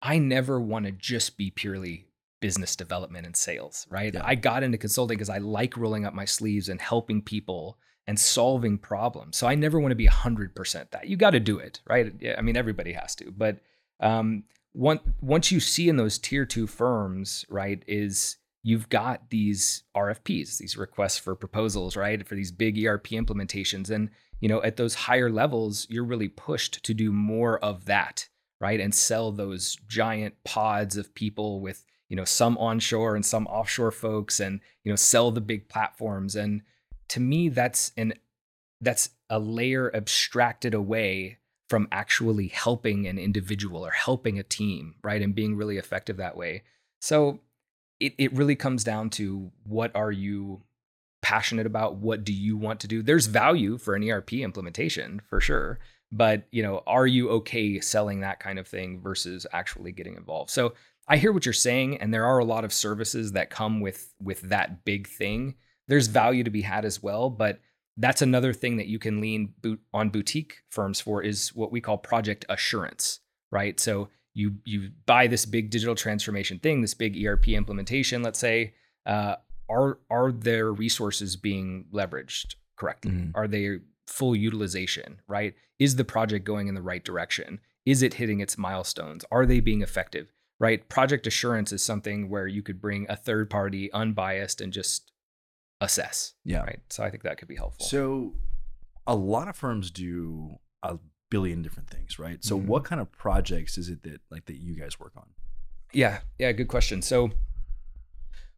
[0.03, 2.05] I never want to just be purely
[2.41, 4.13] business development and sales, right?
[4.13, 4.21] Yeah.
[4.23, 8.19] I got into consulting because I like rolling up my sleeves and helping people and
[8.19, 9.37] solving problems.
[9.37, 11.07] So I never want to be 100% that.
[11.07, 12.11] You got to do it, right?
[12.37, 13.31] I mean, everybody has to.
[13.31, 13.59] But
[13.99, 19.83] um, one, once you see in those tier two firms, right, is you've got these
[19.95, 23.89] RFPs, these requests for proposals, right, for these big ERP implementations.
[23.89, 24.09] And,
[24.39, 28.27] you know, at those higher levels, you're really pushed to do more of that,
[28.59, 33.47] right, and sell those giant pods of people with, you know, some onshore and some
[33.47, 36.35] offshore folks and, you know, sell the big platforms.
[36.35, 36.61] And
[37.09, 38.13] to me, that's an
[38.81, 41.37] that's a layer abstracted away
[41.69, 45.21] from actually helping an individual or helping a team, right?
[45.21, 46.63] And being really effective that way.
[47.01, 47.41] So
[47.99, 50.63] it, it really comes down to what are you
[51.21, 51.97] passionate about?
[51.97, 53.03] What do you want to do?
[53.03, 55.79] There's value for an ERP implementation for sure.
[56.11, 60.49] But you know, are you okay selling that kind of thing versus actually getting involved?
[60.49, 60.73] So
[61.07, 64.13] I hear what you're saying, and there are a lot of services that come with
[64.21, 65.55] with that big thing.
[65.89, 67.59] There's value to be had as well, but
[67.97, 71.81] that's another thing that you can lean boot on boutique firms for is what we
[71.81, 73.19] call project assurance,
[73.51, 73.77] right?
[73.79, 78.73] So you you buy this big digital transformation thing, this big ERP implementation, let's say,
[79.05, 79.35] uh,
[79.69, 83.11] are are their resources being leveraged correctly?
[83.11, 83.31] Mhm.
[83.35, 85.55] Are they full utilization, right?
[85.79, 87.59] Is the project going in the right direction?
[87.85, 89.25] Is it hitting its milestones?
[89.31, 90.31] Are they being effective?
[90.59, 90.87] Right?
[90.89, 95.11] Project assurance is something where you could bring a third party, unbiased, and just
[95.81, 96.33] assess.
[96.43, 96.61] Yeah.
[96.61, 96.79] Right.
[96.89, 97.85] So I think that could be helpful.
[97.85, 98.33] So
[99.07, 100.97] a lot of firms do a
[101.29, 102.43] billion different things, right?
[102.43, 102.65] So Mhm.
[102.65, 105.29] what kind of projects is it that like that you guys work on?
[105.93, 107.01] Yeah, yeah, good question.
[107.01, 107.31] So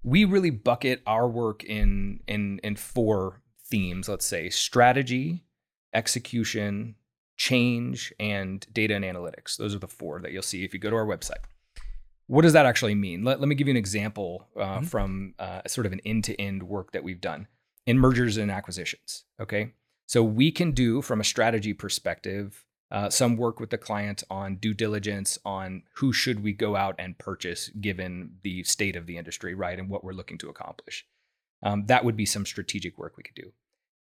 [0.03, 5.45] we really bucket our work in in in four themes, let's say strategy,
[5.93, 6.95] execution,
[7.37, 9.57] change, and data and analytics.
[9.57, 11.43] Those are the four that you'll see if you go to our website.
[12.31, 13.25] What does that actually mean?
[13.25, 14.85] Let, let me give you an example uh, Mhm.
[14.87, 17.47] from uh, sort of an end to end work that we've done
[17.85, 19.25] in mergers and acquisitions.
[19.37, 19.73] Okay.
[20.05, 24.55] So we can do, from a strategy perspective, uh, some work with the client on
[24.55, 29.17] due diligence on who should we go out and purchase given the state of the
[29.17, 31.05] industry, right, and what we're looking to accomplish.
[31.61, 33.51] Um, that would be some strategic work we could do.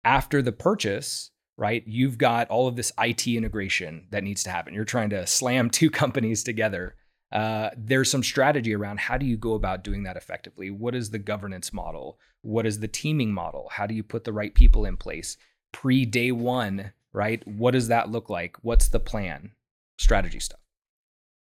[0.03, 4.75] After the purchase, right, you've got all of this IT integration that needs to happen.
[4.75, 6.95] You're trying to slam two companies together.
[7.31, 10.69] Uh, there's some strategy around how do you go about doing that effectively?
[10.69, 12.19] What is the governance model?
[12.41, 13.69] What is the teaming model?
[13.71, 15.37] How do you put the right people in place
[15.71, 16.91] pre day one?
[17.13, 17.45] Right?
[17.47, 18.57] What does that look like?
[18.61, 19.51] What's the plan?
[19.97, 20.59] Strategy stuff.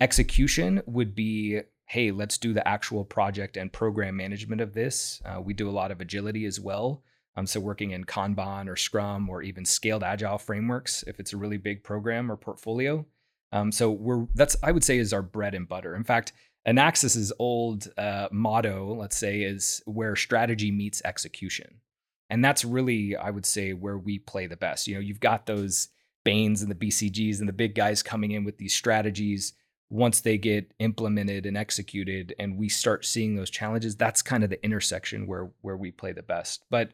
[0.00, 5.22] Execution would be hey, let's do the actual project and program management of this.
[5.24, 7.02] Uh, we do a lot of agility as well.
[7.34, 11.38] Um, so working in Kanban or Scrum or even scaled agile frameworks if it's a
[11.38, 13.06] really big program or portfolio.
[13.52, 15.94] Um, so we're that's I would say is our bread and butter.
[15.94, 16.32] In fact,
[16.66, 21.80] Enaxis's old uh, motto, let's say, is where strategy meets execution,
[22.28, 24.86] and that's really I would say where we play the best.
[24.86, 25.88] You know, you've got those
[26.24, 29.54] Bains and the BCGs and the big guys coming in with these strategies.
[29.90, 34.50] Once they get implemented and executed, and we start seeing those challenges, that's kind of
[34.50, 36.64] the intersection where where we play the best.
[36.68, 36.90] But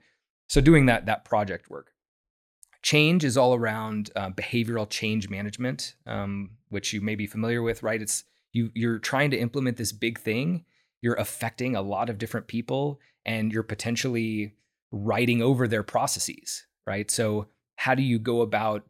[0.48, 1.93] so doing that that project work.
[2.84, 7.82] Change is all around uh, behavioral change management, um, which you may be familiar with,
[7.82, 8.00] right?
[8.00, 10.66] It's you you're trying to implement this big thing.
[11.00, 14.54] You're affecting a lot of different people, and you're potentially
[14.92, 17.10] writing over their processes, right?
[17.10, 18.84] So how do you go about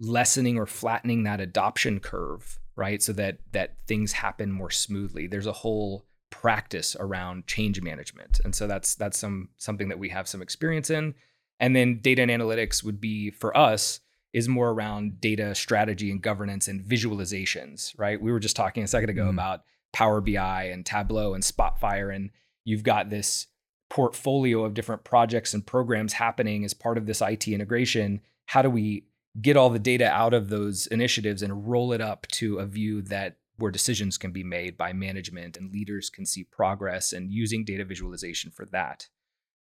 [0.00, 3.00] lessening or flattening that adoption curve, right?
[3.00, 5.28] So that that things happen more smoothly.
[5.28, 10.08] There's a whole practice around change management, and so that's that's some something that we
[10.08, 11.14] have some experience in.
[11.60, 14.00] And then data and analytics would be for us
[14.32, 18.20] is more around data strategy and governance and visualizations, right?
[18.20, 19.30] We were just talking a second ago Mhm.
[19.30, 22.30] about Power BI and Tableau and Spotfire, and
[22.64, 23.46] you've got this
[23.88, 28.20] portfolio of different projects and programs happening as part of this IT integration.
[28.46, 29.06] How do we
[29.40, 33.00] get all the data out of those initiatives and roll it up to a view
[33.02, 37.64] that where decisions can be made by management and leaders can see progress and using
[37.64, 39.08] data visualization for that?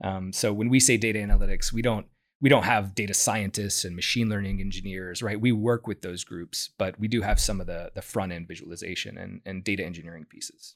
[0.04, 2.06] Um, so when we say data analytics, we don't
[2.40, 5.42] we don't have data scientists and machine learning engineers, right?
[5.42, 8.48] We work with those groups, but we do have some of the the front end
[8.48, 10.76] visualization and, and data engineering pieces.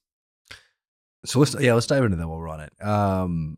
[1.25, 2.73] So let's yeah, let's dive into that while we're on it.
[2.83, 3.57] Um,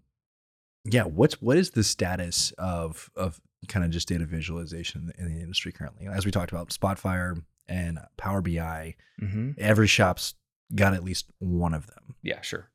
[0.83, 5.41] yeah, what's what is the status of of kind of just data visualization in the
[5.41, 6.07] industry currently?
[6.07, 9.51] As we talked about, Spotfire and Power BI, Mm-hmm.
[9.57, 10.33] every shop's
[10.75, 12.15] got at least one of them.
[12.21, 12.69] Yeah, sure.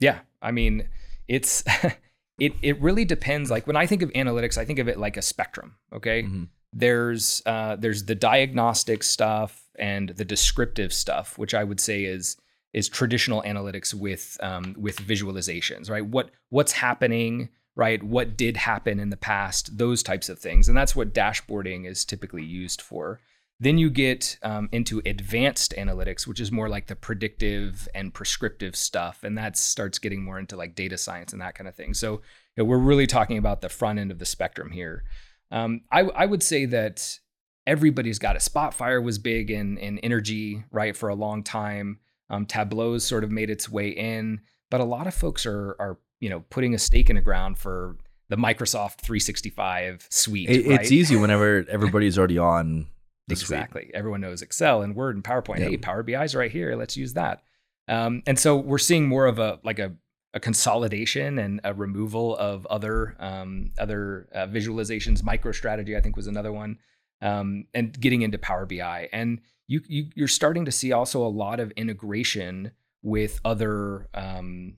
[0.00, 0.88] Yeah, I mean,
[1.28, 1.62] it's
[2.38, 3.50] it it really depends.
[3.50, 5.76] Like when I think of analytics, I think of it like a spectrum.
[5.92, 6.48] Okay, Mhm.
[6.72, 12.36] there's uh, there's the diagnostic stuff and the descriptive stuff, which I would say is
[12.72, 16.04] is traditional analytics with um, with visualizations, right?
[16.04, 18.02] What what's happening, right?
[18.02, 19.78] What did happen in the past?
[19.78, 23.20] Those types of things, and that's what dashboarding is typically used for.
[23.60, 28.74] Then you get um, into advanced analytics, which is more like the predictive and prescriptive
[28.74, 31.94] stuff, and that starts getting more into like data science and that kind of thing.
[31.94, 32.20] So you
[32.58, 35.04] know, we're really talking about the front end of the spectrum here.
[35.50, 37.18] Um, I, I would say that
[37.66, 38.42] everybody's got it.
[38.42, 42.00] Spotfire was big in in energy, right, for a long time.
[42.30, 44.40] Um, Tableau's sort of made its way in,
[44.70, 47.58] but a lot of folks are are you know putting a stake in the ground
[47.58, 47.96] for
[48.30, 50.50] the Microsoft 365 suite.
[50.50, 50.80] It, right?
[50.80, 52.88] It's easy whenever everybody's already on
[53.28, 53.58] the suite.
[53.58, 53.90] Exactly.
[53.94, 55.60] Everyone knows Excel and Word and PowerPoint.
[55.60, 55.68] Yeah.
[55.68, 56.76] Hey, Power BI's right here.
[56.76, 57.42] Let's use that.
[57.88, 59.92] Um, and so we're seeing more of a like a,
[60.32, 65.22] a consolidation and a removal of other um, other uh, visualizations.
[65.22, 66.78] MicroStrategy, I think, was another one,
[67.20, 69.08] um, and getting into Power BI.
[69.12, 74.76] And you, you you're starting to see also a lot of integration with other, um,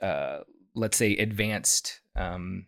[0.00, 0.40] uh,
[0.74, 2.00] let's say, advanced.
[2.14, 2.66] Um,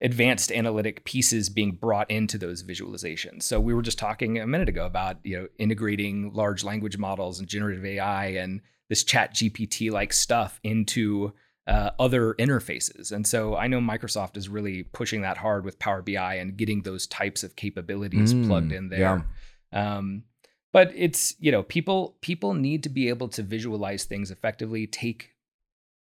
[0.00, 3.44] advanced analytic pieces being brought into those visualizations.
[3.44, 7.38] So we were just talking a minute ago about, you know, integrating large language models
[7.38, 11.32] and generative AI and this chat GPT like stuff into
[11.66, 13.10] uh, other interfaces.
[13.10, 16.82] And so I know Microsoft is really pushing that hard with Power BI and getting
[16.82, 19.26] those types of capabilities Mm, plugged in there.
[19.72, 20.24] Um,
[20.72, 25.32] but it's you know people people need to be able to visualize things effectively, take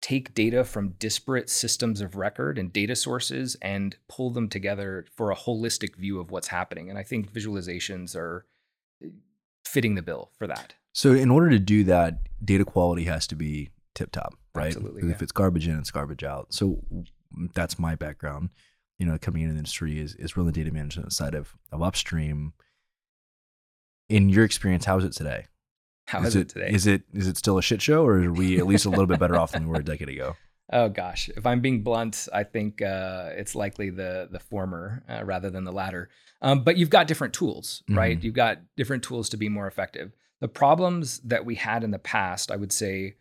[0.01, 5.31] take data from disparate systems of record and data sources and pull them together for
[5.31, 6.89] a holistic view of what's happening.
[6.89, 8.45] And I think visualizations are
[9.03, 9.09] uh,
[9.65, 10.75] fitting the bill for that.
[10.93, 14.67] So in order to do that, data quality has to be tip top, right?
[14.67, 15.23] Absolutely, If yeah.
[15.23, 16.53] it's garbage in, it's garbage out.
[16.53, 16.79] So
[17.53, 18.49] that's my background.
[18.99, 22.53] You know, coming into the industry is is really data management side of of upstream.
[24.09, 25.45] In your experience, how is it today?
[26.07, 26.69] How is, it, today?
[26.71, 29.07] Is it is it still a shit show, or are we at least a little
[29.07, 30.35] bit better off than we were a decade ago?
[30.69, 35.23] Oh gosh, if I'm being blunt, I think uh, it's likely the the former uh,
[35.23, 36.09] rather than the latter.
[36.41, 38.19] Um, but you've got different tools, right?
[38.19, 38.23] Mhm.
[38.23, 40.11] You've got different tools to be more effective.
[40.41, 43.15] The problems that we had in the past, I would say,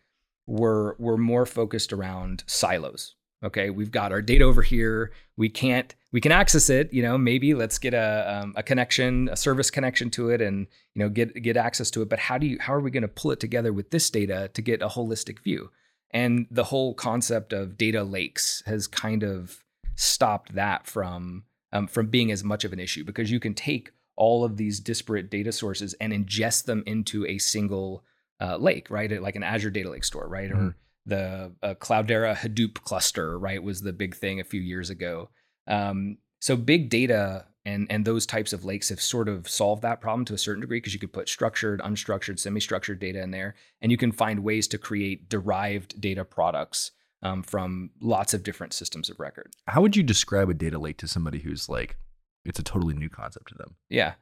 [0.45, 3.15] were were more focused around silos.
[3.43, 5.11] Okay, we've got our data over here.
[5.35, 6.91] We can't we can access it.
[6.91, 10.65] You know, maybe let's get a um, a connection, a service connection to it, and
[10.95, 12.09] you know get get access to it.
[12.09, 14.49] But how do you how are we going to pull it together with this data
[14.53, 15.69] to get a holistic view?
[16.11, 19.63] And the whole concept of data lakes has kind of
[19.95, 23.91] stopped that from um, from being as much of an issue because you can take
[24.15, 28.03] all of these disparate data sources and ingest them into a single
[28.41, 29.21] uh, lake, right?
[29.21, 30.51] Like an Azure Data Lake store, right?
[30.51, 30.75] Or Mhm.
[31.07, 33.63] The uh, Cloudera Hadoop cluster, right?
[33.63, 35.29] Was the big thing a few years ago.
[35.65, 39.99] Um, so big data and and those types of lakes have sort of solved that
[39.99, 43.55] problem to a certain degree because you could put structured, unstructured, semi-structured data in there,
[43.81, 46.91] and you can find ways to create derived data products
[47.23, 49.51] um, from lots of different systems of record.
[49.67, 51.97] How would you describe a data lake to somebody who's like,
[52.45, 53.75] it's a totally new concept to them?
[53.89, 54.13] Yeah.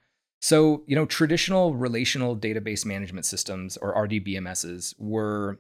[0.42, 5.60] So, you know, traditional relational database management systems or RDBMSs were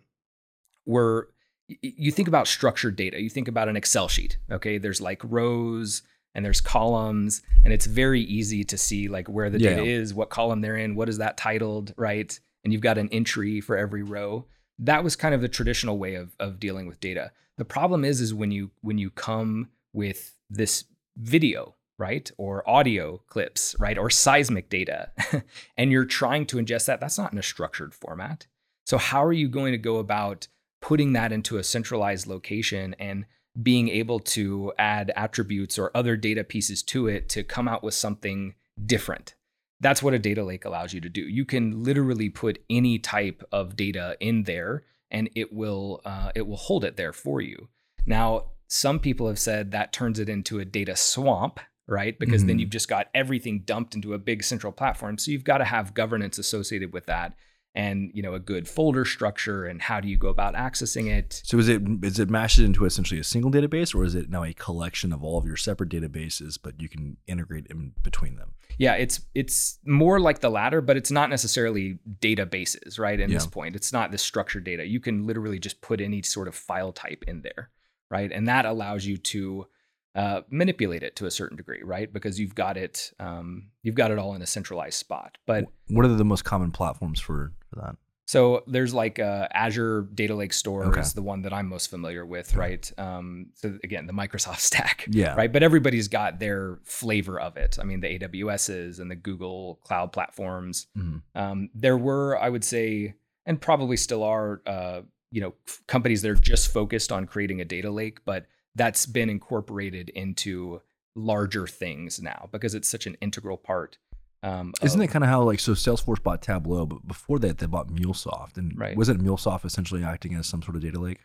[0.86, 1.30] were
[1.70, 3.22] y- you think about structured data.
[3.22, 4.78] You think about an Excel sheet, okay?
[4.78, 9.60] There's like rows and there's columns and it's very easy to see like where the
[9.76, 12.38] data is, what column they're in, what is that titled, right?
[12.64, 14.46] And you've got an entry for every row.
[14.80, 17.32] That was kind of the traditional way of of dealing with data.
[17.58, 20.84] The problem is is when you when you come with this
[21.18, 22.30] video, right?
[22.38, 23.98] Or audio clips, right?
[23.98, 25.12] Or seismic data,
[25.78, 28.48] and you're trying to ingest that, that's not in a structured format.
[28.86, 30.48] So, how are you going to go about
[30.86, 33.26] putting that into a centralized location and
[33.62, 37.94] being able to add attributes or other data pieces to it to come out with
[37.94, 38.54] something
[38.86, 39.34] different?
[39.82, 41.22] That's what a data lake allows you to do.
[41.22, 46.48] You can literally put any type of data in there, and it will uh, it
[46.48, 47.68] will hold it there for you.
[48.06, 52.18] Now, some people have said that turns it into a data swamp, right?
[52.20, 52.62] Because then Mhm.
[52.62, 55.18] you've just got everything dumped into a big central platform.
[55.18, 57.36] So you've got to have governance associated with that.
[57.76, 61.42] And you know a good folder structure and how do you go about accessing it?
[61.44, 64.44] So is it is it mashed into essentially a single database, or is it now
[64.44, 68.52] a collection of all of your separate databases, but you can integrate in between them?
[68.78, 73.48] yeah it's it's more like the latter but it's not necessarily databases right in this
[73.48, 73.76] point.
[73.76, 74.86] It's not this structured data.
[74.86, 77.70] You can literally just put any sort of file type in there
[78.10, 78.32] right?
[78.32, 79.68] And that allows you to
[80.16, 84.12] uh, manipulate it to a certain degree right because you've got it um, you've got
[84.12, 87.76] it all in a centralized spot but What are the most common platforms for, for
[87.82, 87.96] that?
[88.28, 91.00] So there's like uh, Azure Data Lake Store Okay.
[91.02, 92.92] is the one that I'm most familiar with, right?
[92.98, 95.36] Um, so again, the Microsoft stack, Yeah.
[95.36, 95.54] right?
[95.54, 97.78] But everybody's got their flavor of it.
[97.80, 100.88] I mean, the AWSs and the Google Cloud platforms.
[100.98, 101.22] Mhm.
[101.36, 103.14] Um, there were, I would say,
[103.46, 107.62] and probably still are, uh, you know, f- companies that are just focused on creating
[107.62, 110.82] a data lake, but that's been incorporated into
[111.16, 113.98] larger things now because it's such an integral part.
[114.44, 117.58] Um, Isn't of- it kind of how like so Salesforce bought Tableau, but before that
[117.58, 118.96] they bought MuleSoft, and Right.
[118.96, 121.20] wasn't MuleSoft essentially acting as some sort of data lake?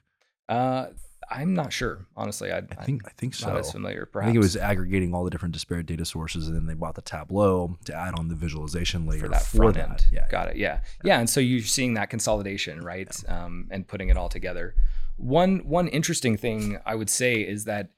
[0.48, 0.86] Uh,
[1.32, 2.50] I'm not sure, honestly.
[2.50, 3.48] I, I think I think so.
[3.48, 4.02] not as familiar.
[4.02, 6.74] I Perhaps think it was aggregating all the different disparate data sources, and then they
[6.74, 9.90] bought the Tableau to add on the visualization layer for that front that.
[9.90, 10.06] end.
[10.10, 10.56] Yeah, got it.
[10.56, 10.80] Yeah.
[11.04, 13.14] yeah, And so you're seeing that consolidation, right?
[13.28, 14.74] Um, and putting it all together.
[15.20, 17.90] One one interesting thing I would say is that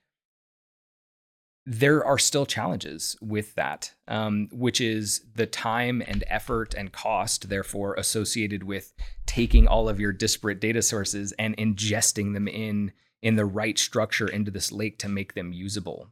[1.64, 7.48] there are still challenges with that, um, which is the time and effort and cost,
[7.48, 8.92] therefore, associated with
[9.26, 14.26] taking all of your disparate data sources and ingesting them in in the right structure
[14.26, 16.08] into this lake to make them usable.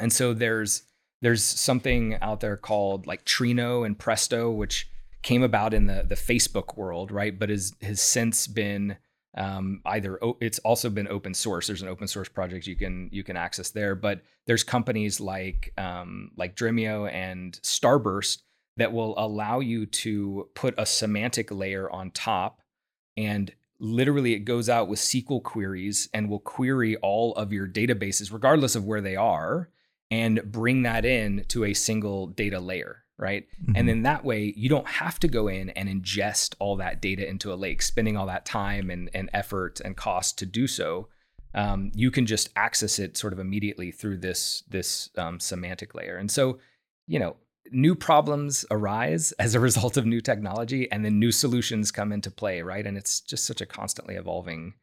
[0.00, 0.82] And so there's
[1.20, 4.90] there's something out there called like Trino and Presto, which
[5.22, 7.38] came about in the the Facebook world, right?
[7.38, 8.96] But has has since been
[9.36, 11.66] um, either o- it's also been open source.
[11.66, 15.72] There's an open source project you can you can access there, but there's companies like
[15.78, 18.42] um, like Dremio and Starburst
[18.76, 22.60] that will allow you to put a semantic layer on top,
[23.16, 28.32] and literally it goes out with SQL queries and will query all of your databases,
[28.32, 29.70] regardless of where they are,
[30.10, 33.46] and bring that in to a single data layer, right?
[33.64, 33.72] Mhm.
[33.76, 37.26] And then that way you don't have to go in and ingest all that data
[37.26, 41.08] into a lake, spending all that time and, and effort and cost to do so.
[41.54, 46.16] Um, you can just access it sort of immediately through this this um, semantic layer.
[46.16, 46.58] And so,
[47.06, 47.36] you know,
[47.70, 52.30] new problems arise as a result of new technology, and then new solutions come into
[52.30, 52.86] play, right?
[52.86, 54.74] And it's just such a constantly evolving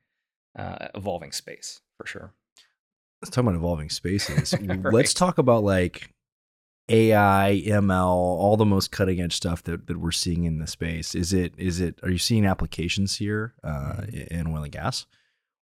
[0.58, 2.34] uh, evolving space for sure.
[3.22, 4.54] let's talk about evolving spaces.
[4.62, 4.94] Right.
[4.94, 6.10] Let's talk about like
[6.90, 11.16] AI, ML, all the most cutting edge stuff that, that we're seeing in the space.
[11.16, 14.34] Is it is it are you seeing applications here uh, Mm-hmm.
[14.34, 15.06] in oil and gas,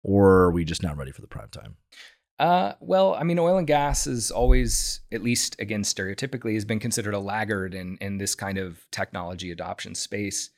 [0.03, 1.77] or are we just not ready for the prime time?
[2.39, 6.79] Uh, well, I mean, oil and gas is always, at least again, stereotypically, has been
[6.81, 10.51] considered a laggard in in this kind of technology adoption space.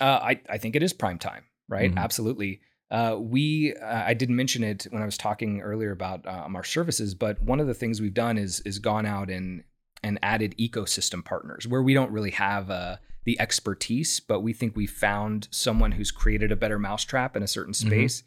[0.00, 1.92] Uh, I I think it is prime time, right?
[1.94, 1.98] Mhm.
[1.98, 2.60] Absolutely.
[2.90, 6.64] Uh, we uh, I didn't mention it when I was talking earlier about um, our
[6.64, 9.62] services, but one of the things we've done is is gone out and
[10.02, 14.74] and added ecosystem partners where we don't really have uh, the expertise, but we think
[14.76, 17.86] we found someone who's created a better mousetrap in a certain Mhm.
[17.86, 18.22] space.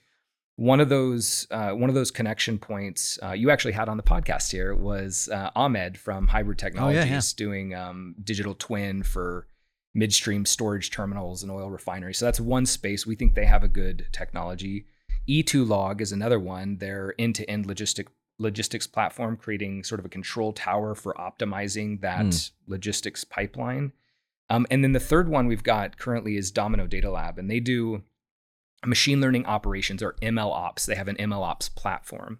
[0.58, 4.04] One of those uh, one of those connection points uh, you actually had on the
[4.04, 7.45] podcast here was uh, Ahmed from Hybrid Technologies yeah.
[7.45, 9.47] doing um, digital twin for
[9.93, 12.17] midstream storage terminals and oil refineries.
[12.17, 14.86] So that's one space we think they have a good technology.
[15.27, 16.77] E2 Log is another one.
[16.77, 18.08] They're end-to-end logistic
[18.39, 22.51] logistics platform, creating sort of a control tower for optimizing that Mm.
[22.67, 23.91] logistics pipeline.
[24.49, 27.60] Um, and then the third one we've got currently is Domino Data Lab, and they
[27.60, 28.04] do
[28.84, 30.88] machine learning operations or ML ops.
[30.88, 32.39] They have an ML ops platform.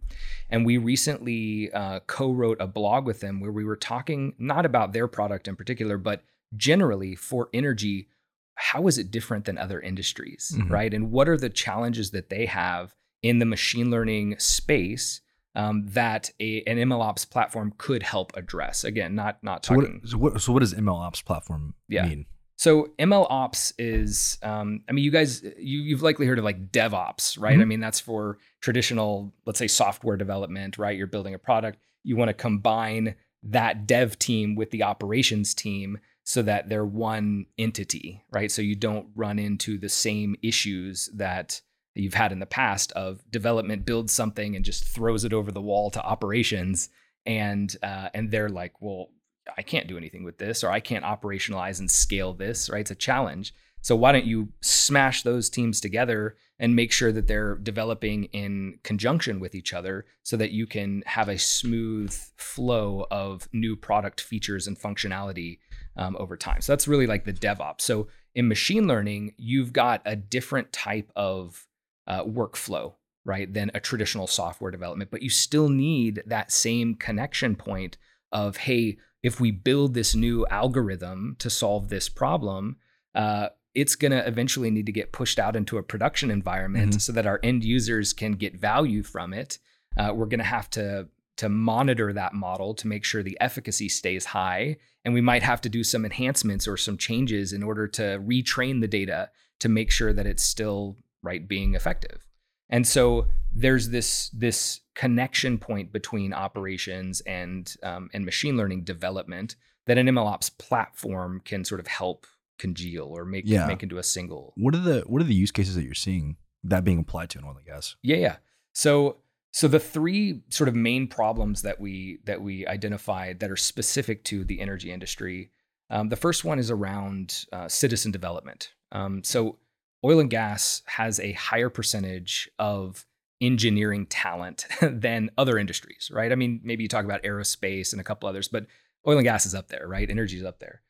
[0.50, 4.66] And we recently uh, co wrote a blog with them where we were talking not
[4.66, 6.24] about their product in particular, but
[6.56, 8.08] generally for energy,
[8.56, 10.70] how is it different than other industries, Mhm.
[10.70, 10.94] right?
[10.94, 15.22] And what are the challenges that they have in the machine learning space?
[15.54, 18.86] Um, that a, an MLOps platform could help address.
[18.86, 22.06] Again, not not So talking what, so what so what does ML Ops platform Yeah.
[22.08, 22.26] mean?
[22.56, 26.72] so ML Ops is, um, I mean, you guys, you, you've likely heard of like
[26.72, 27.60] DevOps, right?
[27.60, 27.68] I Mhm.
[27.68, 30.96] mean, that's for traditional, let's say, software development, right?
[30.98, 31.80] You're building a product.
[32.04, 37.46] You want to combine that dev team with the operations team so that they're one
[37.58, 38.52] entity, right?
[38.52, 41.62] So you don't run into the same issues that
[41.96, 45.62] you've had in the past of development builds something and just throws it over the
[45.62, 46.90] wall to operations,
[47.26, 49.10] and uh, and they're like, well,
[49.58, 52.82] I can't do anything with this, or I can't operationalize and scale this, right?
[52.82, 53.54] It's a challenge.
[53.82, 58.78] So why don't you smash those teams together and make sure that they're developing in
[58.84, 64.22] conjunction with each other so that you can have a smooth flow of new product
[64.22, 65.58] features and functionality
[65.98, 66.62] um, over time.
[66.62, 67.82] So that's really like the DevOps.
[67.82, 71.68] So in machine learning, you've got a different type of
[72.08, 72.94] uh, workflow,
[73.26, 77.98] right, than a traditional software development, but you still need that same connection point
[78.32, 82.78] of, hey, if we build this new algorithm to solve this problem,
[83.14, 87.00] uh, it's going to eventually need to get pushed out into a production environment mm-hmm.
[87.00, 89.60] so that our end users can get value from it.
[89.98, 91.08] Uh, we're going to have to
[91.38, 94.78] to monitor that model to make sure the efficacy stays high.
[95.04, 98.80] And we might have to do some enhancements or some changes in order to retrain
[98.80, 102.28] the data to make sure that it's still right being effective.
[102.70, 109.56] And so there's this this connection point between operations and um, and machine learning development
[109.88, 112.28] that an MLOps platform can sort of help
[112.62, 113.66] congeal or make yeah.
[113.66, 114.54] make into a single.
[114.56, 117.40] What are the what are the use cases that you're seeing that being applied to
[117.40, 117.96] in oil and gas?
[118.04, 118.36] Yeah, yeah.
[118.74, 119.18] So
[119.52, 124.24] so the three sort of main problems that we that we identified that are specific
[124.26, 125.52] to the energy industry.
[125.90, 128.72] Um, the first one is around uh, citizen development.
[128.94, 129.58] Um, so
[130.06, 133.06] oil and gas has a higher percentage of
[133.42, 136.32] engineering talent than other industries, right?
[136.32, 138.68] I mean, maybe you talk about aerospace and a couple others, but
[139.08, 140.10] oil and gas is up there, right?
[140.10, 140.82] Energy is up there.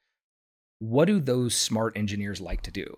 [0.81, 2.97] What do those smart engineers like to do?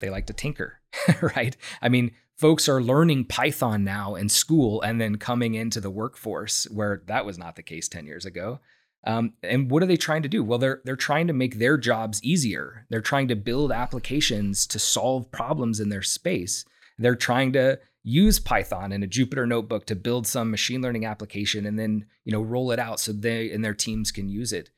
[0.00, 0.80] They like to tinker,
[1.36, 1.54] right?
[1.82, 6.64] I mean, folks are learning Python now in school and then coming into the workforce
[6.70, 8.60] where that was not the case 10 years ago.
[9.04, 10.42] Um, and what are they trying to do?
[10.42, 12.86] Well, they're they're trying to make their jobs easier.
[12.88, 16.64] They're trying to build applications to solve problems in their space.
[16.98, 21.66] They're trying to use Python in a Jupyter notebook to build some machine learning application
[21.66, 24.70] and then you know roll it out so they and their teams can use it.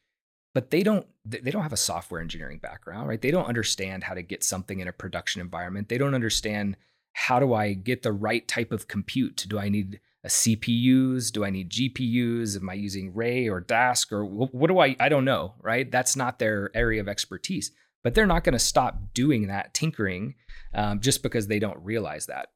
[0.53, 3.21] But they don't they don't have a software engineering background, right?
[3.21, 5.89] They don't understand how to get something in a production environment.
[5.89, 6.77] They don't understand
[7.15, 9.47] how do I get the right type of compute?
[9.49, 11.33] Do I need a CPUs?
[11.33, 12.61] Do I need GPUs?
[12.61, 14.97] Am I using Ray or Dask or what do I?
[15.01, 15.91] I don't know, right?
[15.91, 17.71] That's not their area of expertise.
[18.03, 20.35] But they're not going to stop doing that tinkering
[20.75, 22.49] um, just because they don't realize that.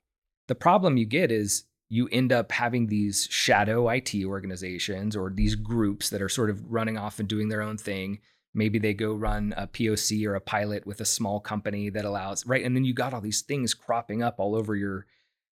[0.47, 5.55] The problem you get is you end up having these shadow IT organizations or these
[5.55, 8.19] groups that are sort of running off and doing their own thing
[8.55, 12.47] maybe they go run a POC or a pilot with a small company that allows
[12.47, 12.65] right?
[12.65, 15.07] And then you got all these things cropping up all over your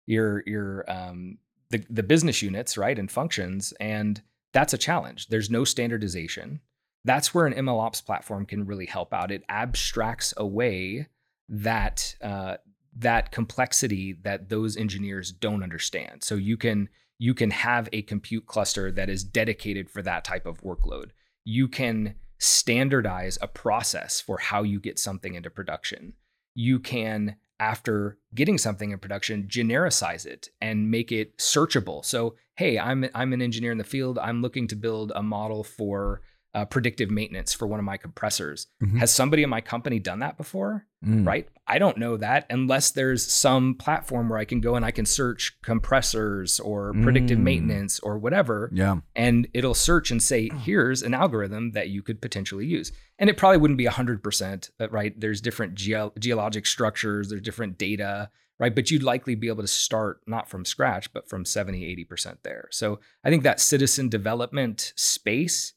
[0.06, 1.38] your your um
[1.70, 4.22] the the business units right and functions and
[4.54, 5.28] that's a challenge.
[5.28, 6.62] There's no standardization.
[7.04, 9.32] That's where an MLOps platform can really help out.
[9.32, 11.08] It abstracts away
[11.50, 12.58] that uh,
[12.96, 16.24] that complexity that those engineers don't understand.
[16.24, 16.88] So you can
[17.20, 21.10] you can have a compute cluster that is dedicated for that type of workload.
[21.44, 26.14] You can standardize a process for how you get something into production.
[26.56, 32.04] You can, after getting something in production, genericize it and make it searchable.
[32.04, 34.20] So, hey, I'm I'm an engineer in the field.
[34.20, 36.22] I'm looking to build a model for
[36.54, 38.68] uh, predictive maintenance for one of my compressors.
[38.82, 39.00] Mm-hmm.
[39.00, 40.86] Has somebody in my company done that before?
[41.06, 41.26] Mm.
[41.28, 41.50] Right?
[41.68, 45.06] I don't know that unless there's some platform where I can go and I can
[45.06, 47.44] search compressors or predictive mm.
[47.44, 48.70] maintenance or whatever.
[48.74, 48.98] Yeah.
[49.16, 52.92] And it'll search and say, here's an algorithm that you could potentially use.
[53.20, 55.20] And it probably wouldn't be 100%, right?
[55.20, 58.30] There's different ge- geologic structures, there's different data,
[58.60, 58.74] right?
[58.74, 62.68] But you'd likely be able to start not from scratch, but from 70, 80% there.
[62.72, 65.74] So I think that citizen development space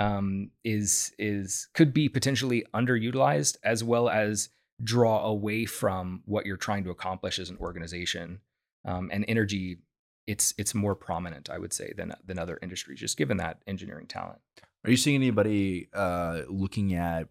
[0.00, 4.48] um, is is could be potentially underutilized as well as
[4.82, 8.40] draw away from what you're trying to accomplish as an organization.
[8.86, 9.80] Um, and energy,
[10.26, 14.06] it's it's more prominent, I would say, than than other industries, just given that engineering
[14.06, 14.38] talent.
[14.84, 17.28] Are you seeing anybody uh, looking at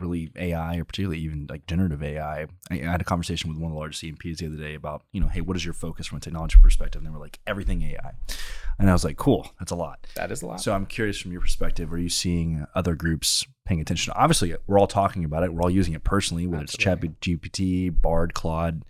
[0.00, 2.46] really AI or particularly even like generative AI.
[2.70, 5.20] I, had a conversation with one of the largest CMPs the other day about, you
[5.20, 7.00] know, hey, what is your focus from a technology perspective?
[7.00, 8.12] And they were like, everything AI.
[8.78, 10.06] And I was like, cool, that's a lot.
[10.14, 10.60] That is a lot.
[10.60, 14.12] So I'm curious from your perspective, are you seeing other groups paying attention?
[14.16, 15.52] Obviously, we're all talking about it.
[15.52, 17.08] We're all using it personally, whether Absolutely.
[17.08, 18.84] it's Chat GPT, Bard, Claude,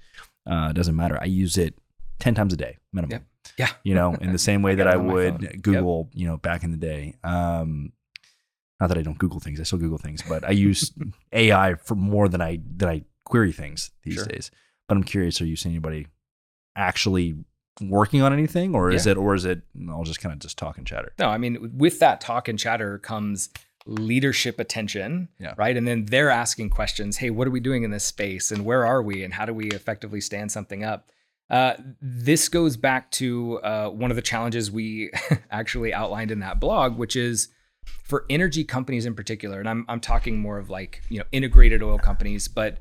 [0.46, 1.18] uh, doesn't matter.
[1.20, 1.74] I use it
[2.20, 3.12] 10 times a day minimum.
[3.12, 3.22] Yep.
[3.56, 3.68] Yeah.
[3.82, 6.20] You know, in the same way that I would Google, yep.
[6.20, 7.14] you know, back in the day.
[7.24, 7.92] Um,
[8.80, 10.92] not that I don't Google things, I still Google things, but I use
[11.32, 14.24] AI for more than I than I query things these sure.
[14.24, 14.50] days.
[14.88, 16.06] But I'm curious, are you seeing anybody
[16.76, 17.36] actually
[17.80, 19.12] working on anything, or is yeah.
[19.12, 19.62] it, or is it?
[19.88, 21.12] I'll just kind of just talk and chatter.
[21.18, 23.50] No, I mean, with that talk and chatter comes
[23.86, 25.54] leadership attention, yeah.
[25.56, 25.76] right?
[25.76, 27.16] And then they're asking questions.
[27.16, 29.52] Hey, what are we doing in this space, and where are we, and how do
[29.52, 31.10] we effectively stand something up?
[31.50, 35.10] Uh, this goes back to uh, one of the challenges we
[35.50, 37.48] actually outlined in that blog, which is
[38.04, 41.82] for energy companies in particular, and I'm I'm talking more of like you know integrated
[41.82, 42.78] oil companies, but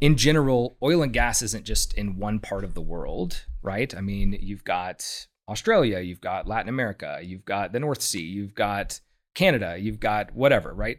[0.00, 3.94] in general, oil and gas isn't just in one part of the world, right?
[3.96, 8.54] I mean, you've got Australia, you've got Latin America, you've got the North Sea, you've
[8.54, 8.98] got
[9.34, 10.98] Canada, you've got whatever, right?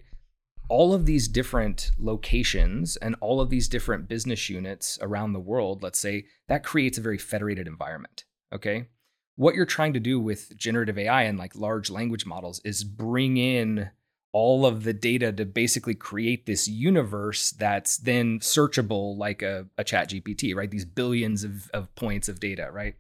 [0.70, 5.84] All of these different locations and all of these different business units around the world,
[5.84, 8.24] let's say, that creates a very federated environment.
[8.54, 8.88] Okay.
[9.36, 13.38] What you're trying to do with generative AI and like large language models is bring
[13.38, 13.90] in
[14.34, 19.84] all of the data to basically create this universe that's then searchable like a, a
[19.84, 20.72] chat GPT, right?
[20.72, 22.96] These billions of, of points of data, right?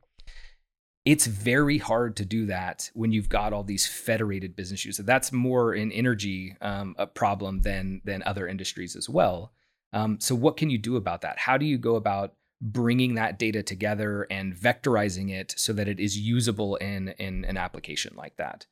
[1.05, 4.86] It's very hard to do that when you've got all these federated business.
[4.95, 9.51] So that's more an energy um, problem than than other industries as well.
[9.91, 11.39] Um, so what can you do about that?
[11.39, 15.99] How do you go about bringing that data together and vectorizing it so that it
[15.99, 18.66] is usable in in an application like that?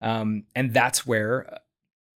[0.00, 1.58] Um, and that's where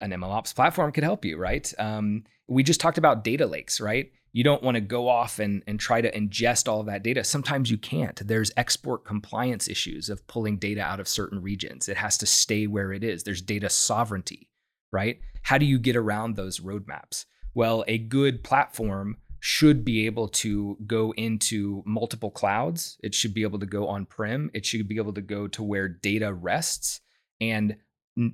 [0.01, 1.73] an MLOps platform could help you, right?
[1.79, 4.11] Um, we just talked about data lakes, right?
[4.33, 7.25] You don't want to go off and, and try to ingest all of that data.
[7.25, 8.27] Sometimes you can't.
[8.27, 11.89] There's export compliance issues of pulling data out of certain regions.
[11.89, 13.23] It has to stay where it is.
[13.23, 14.49] There's data sovereignty,
[14.93, 15.21] right?
[15.43, 17.25] How do you get around those roadmaps?
[17.55, 22.99] Well, a good platform should be able to go into multiple clouds.
[23.03, 24.51] It should be able to go on prem.
[24.55, 27.01] It should be able to go to where data rests
[27.41, 27.77] and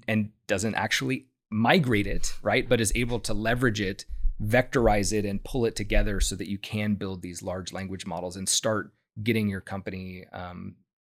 [0.08, 2.68] and doesn't actually migrate it, right?
[2.68, 4.06] But is able to leverage it,
[4.42, 8.36] vectorize it, and pull it together so that you can build these large language models
[8.36, 8.92] and start
[9.22, 10.76] getting your company um,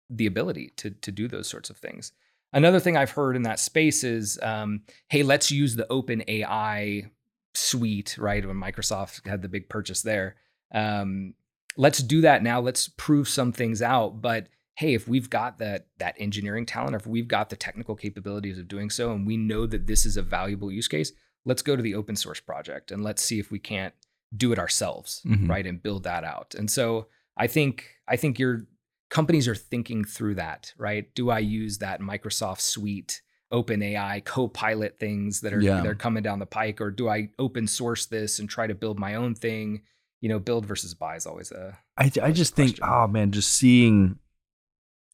[0.10, 2.12] the ability to to do those sorts of things.
[2.54, 7.10] Another thing I've heard in that space is, um, hey, let's use the Open AI
[7.58, 8.46] suite, right?
[8.46, 10.36] When Microsoft had the big purchase there,
[10.74, 11.34] um,
[11.76, 12.60] let's do that now.
[12.60, 16.98] Let's prove some things out, but hey, if we've got that that engineering talent, or
[16.98, 20.18] if we've got the technical capabilities of doing so, and we know that this is
[20.18, 21.12] a valuable use case,
[21.46, 23.94] let's go to the open source project and let's see if we can't
[24.36, 25.50] do it ourselves, mm-hmm.
[25.50, 26.54] right, and build that out.
[26.56, 28.68] And so I think I think your
[29.10, 31.14] companies are thinking through that, right?
[31.16, 33.22] Do I use that Microsoft suite?
[33.52, 35.76] Open AI co-pilot things that are yeah.
[35.76, 38.76] that are coming down the pike or do I open source this and try to
[38.76, 39.84] build my own thing
[40.20, 43.54] you know build versus buy is always a I, I just think oh man just
[43.54, 44.20] seeing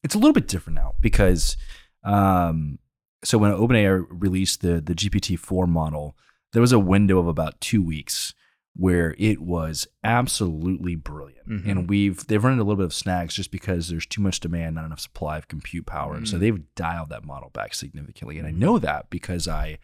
[0.02, 1.56] it's a little bit different now because
[2.04, 2.78] um,
[3.24, 6.16] so when OpenAI released the the GPT four model,
[6.52, 8.34] there was a window of about two weeks
[8.76, 11.48] where it was absolutely brilliant.
[11.48, 11.70] Mm-hmm.
[11.70, 14.40] And we've they've run into a little bit of snags just because there's too much
[14.40, 16.12] demand, not enough supply of compute power.
[16.12, 16.18] Mm-hmm.
[16.18, 16.40] And so mm.
[16.40, 18.38] they've dialed that model back significantly.
[18.38, 19.78] And I know that because I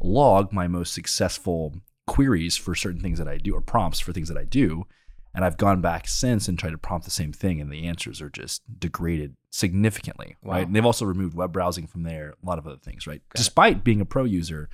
[0.00, 1.74] log my most successful
[2.06, 4.86] queries for certain things that I do or prompts for things that I do.
[5.34, 8.20] And I've gone back since and tried to prompt the same thing, and the answers
[8.20, 10.54] are just degraded significantly, wow.
[10.54, 10.66] right?
[10.66, 13.20] And they've also removed web browsing from there, a lot of other things, right?
[13.28, 13.84] Got Despite it.
[13.84, 14.68] being a pro user,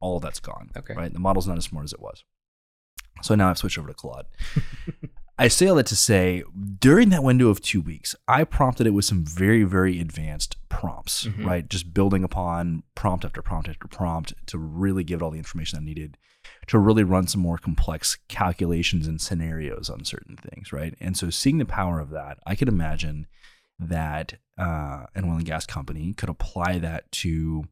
[0.00, 0.94] all of that's gone, okay.
[0.94, 1.12] right?
[1.12, 2.24] The model's not as smart as it was.
[3.20, 4.26] So now I've switched over to Claude.
[5.38, 6.44] I say all that to say,
[6.78, 11.24] during that window of two weeks, I prompted it with some very, very advanced prompts,
[11.24, 11.46] mm-hmm.
[11.46, 11.68] right?
[11.68, 15.78] Just building upon prompt after prompt after prompt to really give it all the information
[15.78, 16.18] I needed
[16.66, 20.94] to really run some more complex calculations and scenarios on certain things, right?
[21.00, 23.26] And so seeing the power of that, I could imagine
[23.78, 27.64] that uh, an oil and gas company could apply that to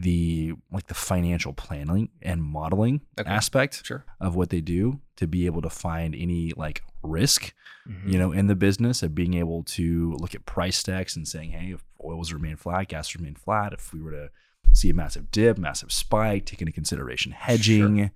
[0.00, 3.28] the like the financial planning and modeling okay.
[3.28, 4.04] aspect sure.
[4.20, 7.52] of what they do to be able to find any like risk
[7.88, 8.08] mm-hmm.
[8.08, 11.50] you know in the business of being able to look at price stacks and saying
[11.50, 14.30] hey if oils remain flat gas remain flat if we were to
[14.72, 18.10] see a massive dip, massive spike, take into consideration hedging, sure.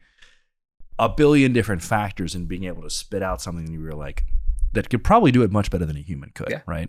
[0.98, 4.24] a billion different factors, and being able to spit out something that you were like,
[4.72, 6.62] that could probably do it much better than a human could, yeah.
[6.66, 6.88] right?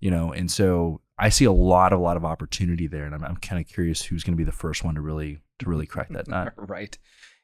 [0.00, 3.24] You know, and so I see a lot, a lot of opportunity there, and I'm,
[3.24, 5.86] I'm kind of curious who's going to be the first one to really, to really
[5.86, 6.52] crack that nut.
[6.56, 6.96] right.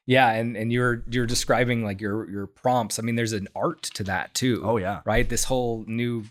[0.05, 2.99] Yeah, and and you're you're describing like your your prompts.
[2.99, 4.61] I mean, there's an art to that too.
[4.63, 4.99] Oh yeah.
[5.05, 5.27] Right.
[5.27, 6.25] This whole new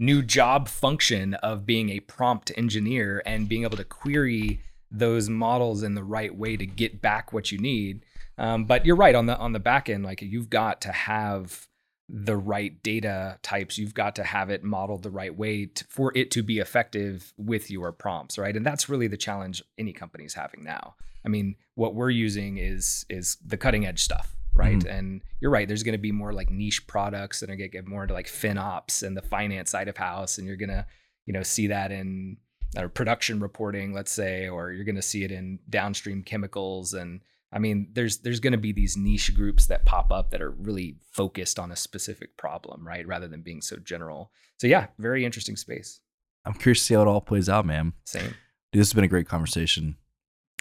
[0.00, 4.60] new job function of being a prompt engineer and being able to query
[4.90, 8.04] those models in the right way to get back what you need.
[8.36, 11.68] Um, but you're right on the on the back end, like you've got to have
[12.08, 13.78] the right data types.
[13.78, 17.32] You've got to have it modeled the right way to, for it to be effective
[17.36, 18.54] with your prompts, right?
[18.54, 20.94] And that's really the challenge any company is having now.
[21.24, 24.78] I mean, what we're using is is the cutting edge stuff, right?
[24.78, 24.88] Mm-hmm.
[24.88, 25.66] And you're right.
[25.66, 28.14] There's going to be more like niche products that are going to get more into
[28.14, 30.86] like FinOps and the finance side of house, and you're going to
[31.24, 32.36] you know see that in
[32.76, 37.20] or production reporting, let's say, or you're going to see it in downstream chemicals and
[37.54, 40.50] I mean, there's there's going to be these niche groups that pop up that are
[40.50, 43.06] really focused on a specific problem, right?
[43.06, 44.32] Rather than being so general.
[44.58, 46.00] So yeah, very interesting space.
[46.44, 47.92] I'm curious to see how it all plays out, man.
[48.04, 48.34] Same.
[48.72, 49.96] Dude, this has been a great conversation.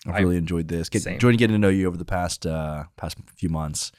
[0.06, 0.88] I've I, really enjoyed this.
[0.88, 3.92] Get, enjoying getting to know you over the past uh, past few months.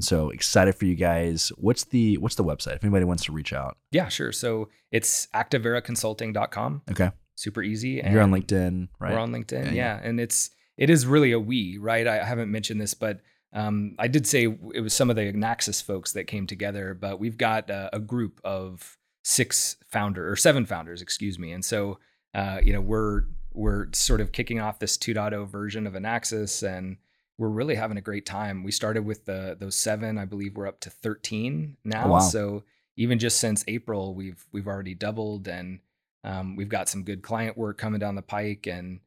[0.00, 1.52] So excited for you guys.
[1.56, 3.76] What's the what's the website if anybody wants to reach out?
[3.90, 4.32] Yeah, sure.
[4.32, 6.82] So it's activeraconsulting.com.
[6.90, 7.10] Okay.
[7.34, 8.00] Super easy.
[8.00, 9.12] And You're on LinkedIn, right?
[9.12, 9.66] We're on LinkedIn.
[9.66, 10.00] Yeah, yeah.
[10.02, 12.06] And it's it is really a we, right?
[12.06, 13.20] I haven't mentioned this, but
[13.52, 17.18] um, I did say it was some of the Enaxis folks that came together, but
[17.18, 21.52] we've got uh, a group of six founder or seven founders, excuse me.
[21.52, 21.98] And so,
[22.34, 26.98] uh, you know, we're we're sort of kicking off this 2.0 version of Enaxis, and
[27.38, 28.62] we're really having a great time.
[28.62, 32.04] We started with the those seven, I believe we're up to 13 now.
[32.06, 32.18] Oh, wow.
[32.20, 32.64] So
[32.96, 35.80] even just since April, we've we've already doubled, and
[36.22, 39.00] um, we've got some good client work coming down the pike, and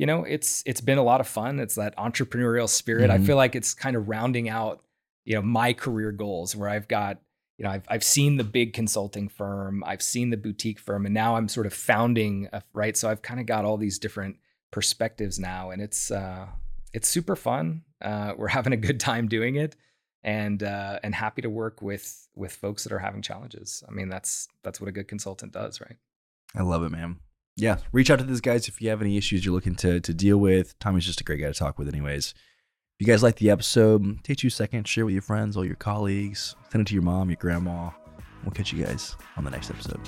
[0.00, 1.60] you know, it's it's been a lot of fun.
[1.60, 3.10] It's that entrepreneurial spirit.
[3.10, 3.22] Mm-hmm.
[3.22, 4.82] I feel like it's kind of rounding out,
[5.26, 7.18] you know, my career goals where I've got
[7.58, 11.12] you know, I've I've seen the big consulting firm, I've seen the boutique firm, and
[11.12, 12.96] now I'm sort of founding, a, right?
[12.96, 14.36] So I've kind of got all these different
[14.70, 16.46] perspectives now, and it's uh,
[16.94, 17.82] it's super fun.
[18.00, 19.76] Uh, we're having a good time doing it,
[20.24, 23.84] and uh, and happy to work with with folks that are having challenges.
[23.86, 25.98] I mean, that's that's what a good consultant does, right?
[26.56, 27.18] I love it, man
[27.60, 30.14] yeah, reach out to these guys if you have any issues you're looking to to
[30.14, 30.78] deal with.
[30.78, 32.34] Tommy's just a great guy to talk with, anyways.
[32.98, 35.76] If you guys like the episode, take two seconds, share with your friends, all your
[35.76, 37.90] colleagues, send it to your mom, your grandma.
[38.44, 40.00] We'll catch you guys on the next episode.